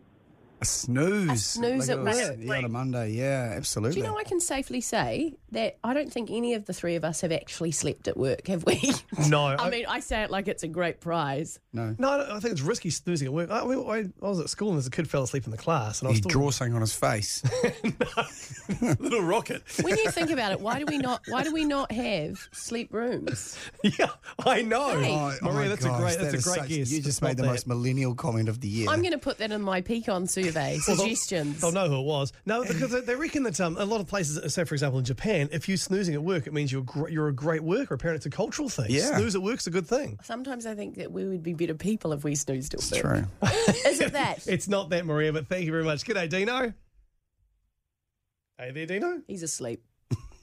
A 0.59 0.65
snooze. 0.65 1.29
A 1.29 1.37
snooze 1.37 1.87
Look 1.89 1.99
at 1.99 2.03
work. 2.03 2.37
Yeah, 2.39 2.57
on 2.57 2.65
a 2.65 2.69
Monday. 2.69 3.11
Yeah, 3.11 3.53
absolutely. 3.55 3.93
Do 3.95 3.99
you 3.99 4.11
know 4.11 4.17
I 4.17 4.23
can 4.23 4.39
safely 4.39 4.81
say 4.81 5.35
that 5.51 5.77
I 5.83 5.93
don't 5.93 6.11
think 6.11 6.31
any 6.31 6.55
of 6.55 6.65
the 6.65 6.73
three 6.73 6.95
of 6.95 7.03
us 7.05 7.21
have 7.21 7.31
actually 7.31 7.71
slept 7.71 8.07
at 8.07 8.17
work, 8.17 8.47
have 8.47 8.65
we? 8.65 8.81
No, 9.29 9.45
I 9.47 9.69
mean, 9.69 9.85
I 9.87 9.99
say 9.99 10.23
it 10.23 10.31
like 10.31 10.47
it's 10.47 10.63
a 10.63 10.67
great 10.67 10.99
prize. 11.01 11.59
no. 11.73 11.95
No, 11.99 12.27
I 12.31 12.39
think 12.39 12.53
it's 12.53 12.61
risky 12.61 12.89
snoozing 12.89 13.27
at 13.27 13.33
work. 13.33 13.49
I, 13.51 13.59
I, 13.59 13.97
I 13.99 14.05
was 14.21 14.39
at 14.39 14.49
school 14.49 14.69
and 14.69 14.77
there's 14.77 14.87
a 14.87 14.91
kid 14.91 15.09
fell 15.09 15.23
asleep 15.23 15.45
in 15.45 15.51
the 15.51 15.57
class, 15.57 15.99
and 16.01 16.07
I 16.07 16.09
was 16.11 16.17
He 16.17 16.21
still 16.23 16.29
draws 16.41 16.55
something 16.55 16.73
on 16.75 16.81
his 16.81 16.95
face. 16.95 17.43
little 18.99 19.21
rocket. 19.21 19.63
When 19.81 19.97
you 19.97 20.09
think 20.11 20.29
about 20.31 20.51
it, 20.51 20.59
why 20.59 20.79
do 20.79 20.85
we 20.85 20.97
not? 20.97 21.21
Why 21.27 21.43
do 21.43 21.53
we 21.53 21.65
not 21.65 21.91
have 21.91 22.47
sleep 22.51 22.93
rooms? 22.93 23.57
yeah, 23.83 24.07
I 24.45 24.61
know. 24.61 24.99
Hey. 24.99 25.13
Oh, 25.13 25.37
oh 25.41 25.45
Maria, 25.45 25.55
my 25.61 25.67
that's 25.69 25.85
gosh, 25.85 25.97
a 25.97 26.01
great, 26.01 26.17
that 26.17 26.31
that's 26.31 26.45
a 26.45 26.49
great 26.49 26.59
such- 26.61 26.69
guess. 26.69 26.91
You 26.91 27.01
just 27.01 27.21
made 27.21 27.37
the 27.37 27.43
that. 27.43 27.49
most 27.49 27.67
millennial 27.67 28.15
comment 28.15 28.49
of 28.49 28.61
the 28.61 28.67
year. 28.67 28.89
I'm 28.89 29.01
going 29.01 29.11
to 29.13 29.17
put 29.17 29.37
that 29.39 29.51
in 29.51 29.61
my 29.61 29.81
pecan 29.81 30.27
survey 30.53 30.79
Well, 30.87 30.95
they'll- 30.97 31.05
suggestions. 31.05 31.61
They'll 31.61 31.71
know 31.71 31.87
who 31.89 31.99
it 31.99 32.05
was. 32.05 32.33
No, 32.45 32.63
because 32.63 32.91
they- 32.91 33.01
they 33.01 33.15
reckon 33.15 33.43
that 33.43 33.59
um, 33.61 33.77
a 33.77 33.85
lot 33.85 34.01
of 34.01 34.07
places, 34.07 34.53
say 34.53 34.63
for 34.63 34.75
example 34.75 34.99
in 34.99 35.05
Japan, 35.05 35.49
if 35.51 35.67
you're 35.67 35.77
snoozing 35.77 36.15
at 36.15 36.23
work, 36.23 36.47
it 36.47 36.53
means 36.53 36.71
you're 36.71 36.81
gr- 36.83 37.09
you're 37.09 37.27
a 37.27 37.33
great 37.33 37.63
worker. 37.63 37.93
Apparently, 37.93 38.17
it's 38.17 38.25
a 38.25 38.29
cultural 38.29 38.69
thing. 38.69 38.87
Yeah. 38.89 39.17
snooze 39.17 39.35
at 39.35 39.41
work's 39.41 39.67
a 39.67 39.71
good 39.71 39.87
thing. 39.87 40.19
Sometimes 40.23 40.65
I 40.65 40.75
think 40.75 40.95
that 40.95 41.11
we 41.11 41.25
would 41.25 41.43
be 41.43 41.53
better 41.53 41.75
people 41.75 42.13
if 42.13 42.23
we 42.23 42.35
snoozed 42.35 42.73
at 42.73 42.79
It's 42.81 42.91
work. 42.91 43.01
true. 43.01 43.25
Is 43.85 43.99
it 44.01 44.13
that? 44.13 44.47
It's 44.47 44.67
not 44.67 44.89
that, 44.89 45.05
Maria, 45.05 45.31
but 45.33 45.47
thank 45.47 45.65
you 45.65 45.71
very 45.71 45.83
much. 45.83 46.03
G'day, 46.03 46.29
Dino. 46.29 46.73
Hey 48.57 48.71
there, 48.71 48.85
Dino. 48.87 49.21
He's 49.27 49.43
asleep. 49.43 49.83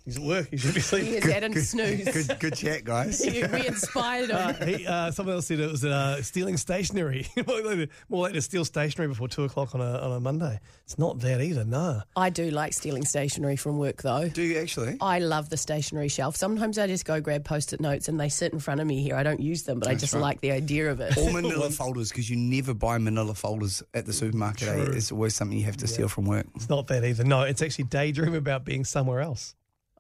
He's 0.05 0.19
at 0.19 0.23
work. 0.23 0.51
He 0.51 0.59
should 0.59 0.75
be 0.75 0.81
He 0.81 0.81
sleeping. 0.81 1.15
has 1.15 1.33
had 1.33 1.45
a 1.45 1.61
snooze. 1.63 2.27
Good, 2.27 2.39
good 2.39 2.55
chat, 2.55 2.85
guys. 2.85 3.23
we 3.25 3.67
inspired 3.67 4.29
him. 4.29 4.37
Uh, 4.37 4.67
he, 4.67 4.87
uh, 4.87 5.11
someone 5.11 5.37
else 5.37 5.47
said 5.47 5.61
it 5.61 5.71
was 5.71 5.83
uh, 5.83 6.21
stealing 6.21 6.59
stationery. 6.59 7.27
more 7.47 7.63
like 7.63 7.89
more 8.11 8.29
to 8.29 8.43
steal 8.43 8.67
stationery 8.67 9.09
before 9.09 9.29
two 9.29 9.45
o'clock 9.45 9.75
on 9.75 9.81
a 9.81 9.99
on 9.99 10.13
a 10.13 10.21
Monday. 10.21 10.61
It's 10.85 10.99
not 10.99 11.21
that 11.21 11.41
either. 11.41 11.65
No. 11.65 12.03
I 12.17 12.29
do 12.29 12.51
like 12.51 12.75
stealing 12.75 13.07
stationery 13.07 13.57
from 13.57 13.79
work, 13.79 14.03
though. 14.03 14.29
Do 14.29 14.43
you 14.43 14.59
actually? 14.59 14.99
I 15.01 15.21
love 15.21 15.49
the 15.49 15.57
stationery 15.57 16.09
shelf. 16.09 16.37
Sometimes 16.37 16.79
I 16.79 16.87
just 16.87 17.07
go 17.07 17.19
grab 17.23 17.45
post-it 17.45 17.81
notes 17.81 18.09
and 18.09 18.21
they 18.21 18.29
sit 18.29 18.53
in 18.53 18.59
front 18.59 18.83
of 18.83 18.87
me 18.87 19.03
here. 19.03 19.17
I 19.17 19.23
don't 19.23 19.41
use 19.41 19.63
them, 19.63 19.79
but 19.79 19.89
I 19.89 19.95
just 19.95 20.13
right. 20.13 20.21
like 20.21 20.41
the 20.43 20.53
idea 20.53 20.91
of 20.91 21.01
it. 21.01 21.17
Or 21.17 21.31
manila 21.33 21.71
folders 21.71 22.11
because 22.11 22.29
you 22.29 22.37
never 22.37 22.75
buy 22.75 22.99
manila 22.99 23.35
folders 23.35 23.83
at 23.95 24.05
the 24.05 24.13
supermarket. 24.13 24.69
Eh? 24.69 24.85
It's 24.93 25.11
always 25.11 25.35
something 25.35 25.57
you 25.57 25.65
have 25.65 25.79
to 25.79 25.87
steal 25.87 26.09
from 26.09 26.27
work. 26.27 26.47
It's 26.57 26.69
not 26.69 26.89
that 26.89 27.05
either. 27.05 27.25
No, 27.25 27.43
it's 27.43 27.63
actually 27.63 27.85
daydream 27.85 28.35
about 28.35 28.67
being 28.67 28.85
somewhere 28.85 29.21
else. 29.21 29.55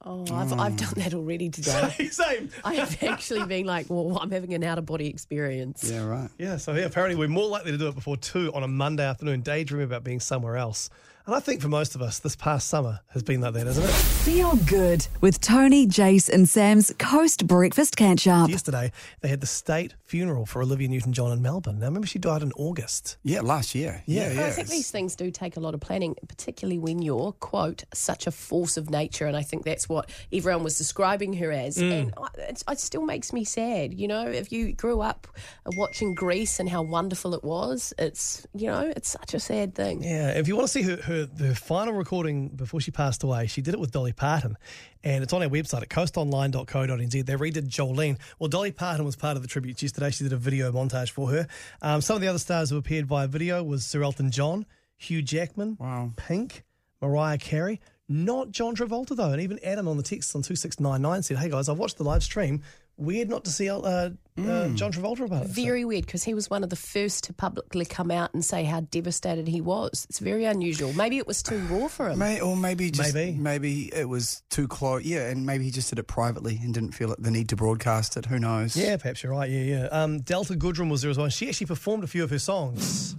Oh, 0.06 0.26
I've, 0.34 0.52
I've 0.52 0.76
done 0.76 0.92
that 0.96 1.14
already 1.14 1.48
today. 1.48 2.08
Same. 2.10 2.50
I 2.64 2.74
have 2.74 3.02
actually 3.02 3.44
been 3.46 3.64
like, 3.64 3.86
well, 3.88 4.18
I'm 4.20 4.30
having 4.30 4.52
an 4.52 4.62
out-of-body 4.62 5.06
experience. 5.06 5.88
Yeah, 5.90 6.04
right. 6.04 6.28
Yeah, 6.38 6.58
so 6.58 6.74
yeah, 6.74 6.84
apparently 6.84 7.16
we're 7.16 7.28
more 7.28 7.48
likely 7.48 7.72
to 7.72 7.78
do 7.78 7.88
it 7.88 7.94
before 7.94 8.18
two 8.18 8.52
on 8.52 8.62
a 8.62 8.68
Monday 8.68 9.04
afternoon, 9.04 9.40
daydream 9.40 9.82
about 9.82 10.04
being 10.04 10.20
somewhere 10.20 10.56
else. 10.56 10.90
And 11.26 11.34
I 11.34 11.40
think 11.40 11.62
for 11.62 11.68
most 11.68 11.94
of 11.94 12.02
us, 12.02 12.18
this 12.18 12.36
past 12.36 12.68
summer 12.68 13.00
has 13.08 13.22
been 13.22 13.40
like 13.40 13.54
that, 13.54 13.66
isn't 13.66 13.82
it? 13.82 13.88
Feel 13.88 14.56
good 14.56 15.06
with 15.22 15.40
Toni, 15.40 15.86
Jace, 15.86 16.28
and 16.28 16.46
Sam's 16.46 16.92
Coast 16.98 17.46
Breakfast 17.46 17.96
Catch 17.96 18.26
Up. 18.26 18.50
Yesterday, 18.50 18.92
they 19.22 19.28
had 19.28 19.40
the 19.40 19.46
state 19.46 19.94
funeral 20.02 20.44
for 20.44 20.60
Olivia 20.60 20.86
Newton 20.86 21.14
John 21.14 21.32
in 21.32 21.40
Melbourne. 21.40 21.78
Now, 21.78 21.86
remember, 21.86 22.06
she 22.06 22.18
died 22.18 22.42
in 22.42 22.52
August. 22.56 23.16
Yeah, 23.22 23.40
last 23.40 23.74
year. 23.74 24.02
Yeah, 24.04 24.32
yeah. 24.34 24.44
I 24.44 24.50
think 24.50 24.68
these 24.68 24.90
things 24.90 25.16
do 25.16 25.30
take 25.30 25.56
a 25.56 25.60
lot 25.60 25.72
of 25.72 25.80
planning, 25.80 26.14
particularly 26.28 26.78
when 26.78 27.00
you're, 27.00 27.32
quote, 27.32 27.84
such 27.94 28.26
a 28.26 28.30
force 28.30 28.76
of 28.76 28.90
nature. 28.90 29.26
And 29.26 29.34
I 29.34 29.42
think 29.42 29.64
that's 29.64 29.88
what 29.88 30.10
everyone 30.30 30.62
was 30.62 30.76
describing 30.76 31.32
her 31.34 31.50
as. 31.50 31.78
Mm. 31.78 31.90
And 31.90 32.14
I, 32.18 32.28
it 32.50 32.78
still 32.78 33.02
makes 33.02 33.32
me 33.32 33.44
sad. 33.44 33.94
You 33.94 34.08
know, 34.08 34.28
if 34.28 34.52
you 34.52 34.74
grew 34.74 35.00
up 35.00 35.26
watching 35.74 36.14
Grease 36.14 36.60
and 36.60 36.68
how 36.68 36.82
wonderful 36.82 37.32
it 37.32 37.42
was, 37.42 37.94
it's, 37.98 38.46
you 38.54 38.66
know, 38.66 38.92
it's 38.94 39.08
such 39.08 39.32
a 39.32 39.40
sad 39.40 39.74
thing. 39.74 40.02
Yeah, 40.02 40.32
if 40.32 40.48
you 40.48 40.54
want 40.54 40.68
to 40.68 40.72
see 40.72 40.82
her, 40.82 40.96
her 40.96 41.13
the 41.14 41.54
final 41.54 41.94
recording 41.94 42.48
before 42.48 42.80
she 42.80 42.90
passed 42.90 43.22
away, 43.22 43.46
she 43.46 43.62
did 43.62 43.74
it 43.74 43.80
with 43.80 43.90
Dolly 43.92 44.12
Parton, 44.12 44.56
and 45.02 45.22
it's 45.22 45.32
on 45.32 45.42
our 45.42 45.48
website 45.48 45.82
at 45.82 45.88
coastonline.co.nz. 45.88 47.10
They 47.26 47.34
redid 47.34 47.68
Jolene. 47.68 48.18
Well, 48.38 48.48
Dolly 48.48 48.72
Parton 48.72 49.04
was 49.04 49.16
part 49.16 49.36
of 49.36 49.42
the 49.42 49.48
tributes 49.48 49.82
yesterday. 49.82 50.10
She 50.10 50.24
did 50.24 50.32
a 50.32 50.36
video 50.36 50.70
montage 50.72 51.10
for 51.10 51.30
her. 51.30 51.46
Um, 51.82 52.00
some 52.00 52.16
of 52.16 52.22
the 52.22 52.28
other 52.28 52.38
stars 52.38 52.70
who 52.70 52.76
appeared 52.76 53.06
via 53.06 53.26
video 53.28 53.62
was 53.62 53.84
Sir 53.84 54.02
Elton 54.02 54.30
John, 54.30 54.66
Hugh 54.96 55.22
Jackman, 55.22 55.76
Wow. 55.80 56.12
Pink, 56.16 56.64
Mariah 57.00 57.38
Carey. 57.38 57.80
Not 58.06 58.50
John 58.50 58.76
Travolta 58.76 59.16
though, 59.16 59.30
and 59.32 59.40
even 59.40 59.58
Adam 59.64 59.88
on 59.88 59.96
the 59.96 60.02
text 60.02 60.36
on 60.36 60.42
two 60.42 60.56
six 60.56 60.78
nine 60.78 61.00
nine 61.00 61.22
said, 61.22 61.38
"Hey 61.38 61.48
guys, 61.48 61.70
I've 61.70 61.78
watched 61.78 61.96
the 61.96 62.04
live 62.04 62.22
stream. 62.22 62.62
Weird 62.96 63.28
not 63.28 63.44
to 63.46 63.50
see 63.50 63.68
uh, 63.68 63.76
uh, 63.76 64.10
John 64.36 64.92
Travolta 64.92 65.20
about 65.24 65.44
it." 65.44 65.48
So- 65.48 65.54
Very 65.54 65.84
weird 65.84 66.06
because 66.06 66.22
he 66.22 66.32
was 66.32 66.48
one 66.48 66.62
of 66.62 66.70
the 66.70 66.76
first 66.76 67.24
to 67.24 67.32
publicly 67.32 67.84
come 67.84 68.10
out 68.12 68.32
and 68.34 68.44
say 68.44 68.62
how 68.64 68.80
devastated 68.82 69.48
he 69.48 69.60
was. 69.60 70.06
It's 70.08 70.20
very 70.20 70.44
unusual. 70.44 70.92
Maybe 70.92 71.18
it 71.18 71.26
was 71.26 71.42
too 71.42 71.58
raw 71.66 71.88
for 71.88 72.10
him. 72.10 72.18
May, 72.20 72.40
or 72.40 72.56
maybe 72.56 72.90
just 72.92 73.12
Maybe. 73.14 73.36
maybe 73.36 73.92
it 73.94 74.08
was 74.08 74.42
too 74.50 74.68
close. 74.68 75.02
Yeah, 75.04 75.28
and 75.28 75.44
maybe 75.44 75.64
he 75.64 75.70
just 75.72 75.88
did 75.90 75.98
it 75.98 76.06
privately 76.06 76.60
and 76.62 76.72
didn't 76.72 76.92
feel 76.92 77.10
it, 77.12 77.20
the 77.22 77.30
need 77.32 77.48
to 77.48 77.56
broadcast 77.56 78.16
it. 78.16 78.26
Who 78.26 78.38
knows? 78.38 78.76
Yeah, 78.76 78.96
perhaps 78.96 79.22
you're 79.24 79.32
right. 79.32 79.50
Yeah, 79.50 79.62
yeah. 79.62 79.84
Um, 79.86 80.20
Delta 80.20 80.54
Goodrem 80.54 80.88
was 80.90 81.02
there 81.02 81.10
as 81.10 81.18
well. 81.18 81.28
She 81.30 81.48
actually 81.48 81.66
performed 81.66 82.04
a 82.04 82.06
few 82.06 82.22
of 82.22 82.30
her 82.30 82.38
songs. 82.38 83.16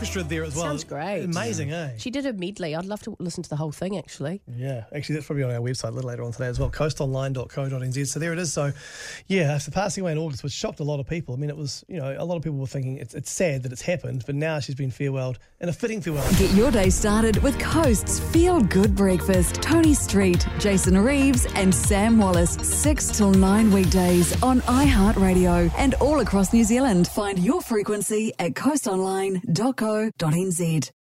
Orchestra 0.00 0.22
there 0.22 0.44
as 0.44 0.56
well. 0.56 0.64
Sounds 0.64 0.84
great. 0.84 1.24
Amazing, 1.24 1.72
eh? 1.72 1.90
She 1.98 2.10
did 2.10 2.24
a 2.24 2.32
medley. 2.32 2.74
I'd 2.74 2.86
love 2.86 3.02
to 3.02 3.14
listen 3.18 3.42
to 3.42 3.50
the 3.50 3.56
whole 3.56 3.70
thing, 3.70 3.98
actually. 3.98 4.40
Yeah, 4.56 4.84
actually, 4.94 5.16
that's 5.16 5.26
probably 5.26 5.42
on 5.42 5.50
our 5.50 5.60
website 5.60 5.88
a 5.88 5.90
little 5.90 6.08
later 6.08 6.22
on 6.22 6.32
today 6.32 6.46
as 6.46 6.58
well, 6.58 6.70
coastonline.co.nz. 6.70 8.06
So 8.06 8.18
there 8.18 8.32
it 8.32 8.38
is. 8.38 8.50
So, 8.50 8.72
yeah, 9.26 9.52
after 9.52 9.70
passing 9.70 10.00
away 10.00 10.12
in 10.12 10.18
August, 10.18 10.42
which 10.42 10.54
shocked 10.54 10.80
a 10.80 10.84
lot 10.84 11.00
of 11.00 11.06
people. 11.06 11.34
I 11.34 11.36
mean, 11.36 11.50
it 11.50 11.56
was, 11.56 11.84
you 11.86 11.98
know, 11.98 12.16
a 12.18 12.24
lot 12.24 12.36
of 12.36 12.42
people 12.42 12.58
were 12.58 12.66
thinking 12.66 12.96
it's, 12.96 13.12
it's 13.12 13.30
sad 13.30 13.62
that 13.64 13.72
it's 13.72 13.82
happened, 13.82 14.22
but 14.24 14.34
now 14.34 14.58
she's 14.58 14.74
been 14.74 14.90
farewelled 14.90 15.36
in 15.60 15.68
a 15.68 15.72
fitting 15.72 16.00
farewell. 16.00 16.26
Get 16.38 16.50
your 16.54 16.70
day 16.70 16.88
started 16.88 17.36
with 17.42 17.58
Coast's 17.58 18.20
Feel 18.32 18.62
Good 18.62 18.96
Breakfast. 18.96 19.56
Toni 19.56 19.92
Street, 19.92 20.46
Jason 20.58 20.96
Reeves, 20.96 21.46
and 21.56 21.74
Sam 21.74 22.16
Wallace. 22.16 22.52
6 22.52 23.18
till 23.18 23.32
9 23.32 23.70
weekdays 23.70 24.42
on 24.42 24.62
iHeartRadio 24.62 25.70
and 25.76 25.92
all 25.94 26.20
across 26.20 26.54
New 26.54 26.64
Zealand. 26.64 27.06
Find 27.08 27.38
your 27.38 27.60
frequency 27.60 28.32
at 28.38 28.54
coastonline.co.nz 28.54 29.89
nz. 30.30 30.92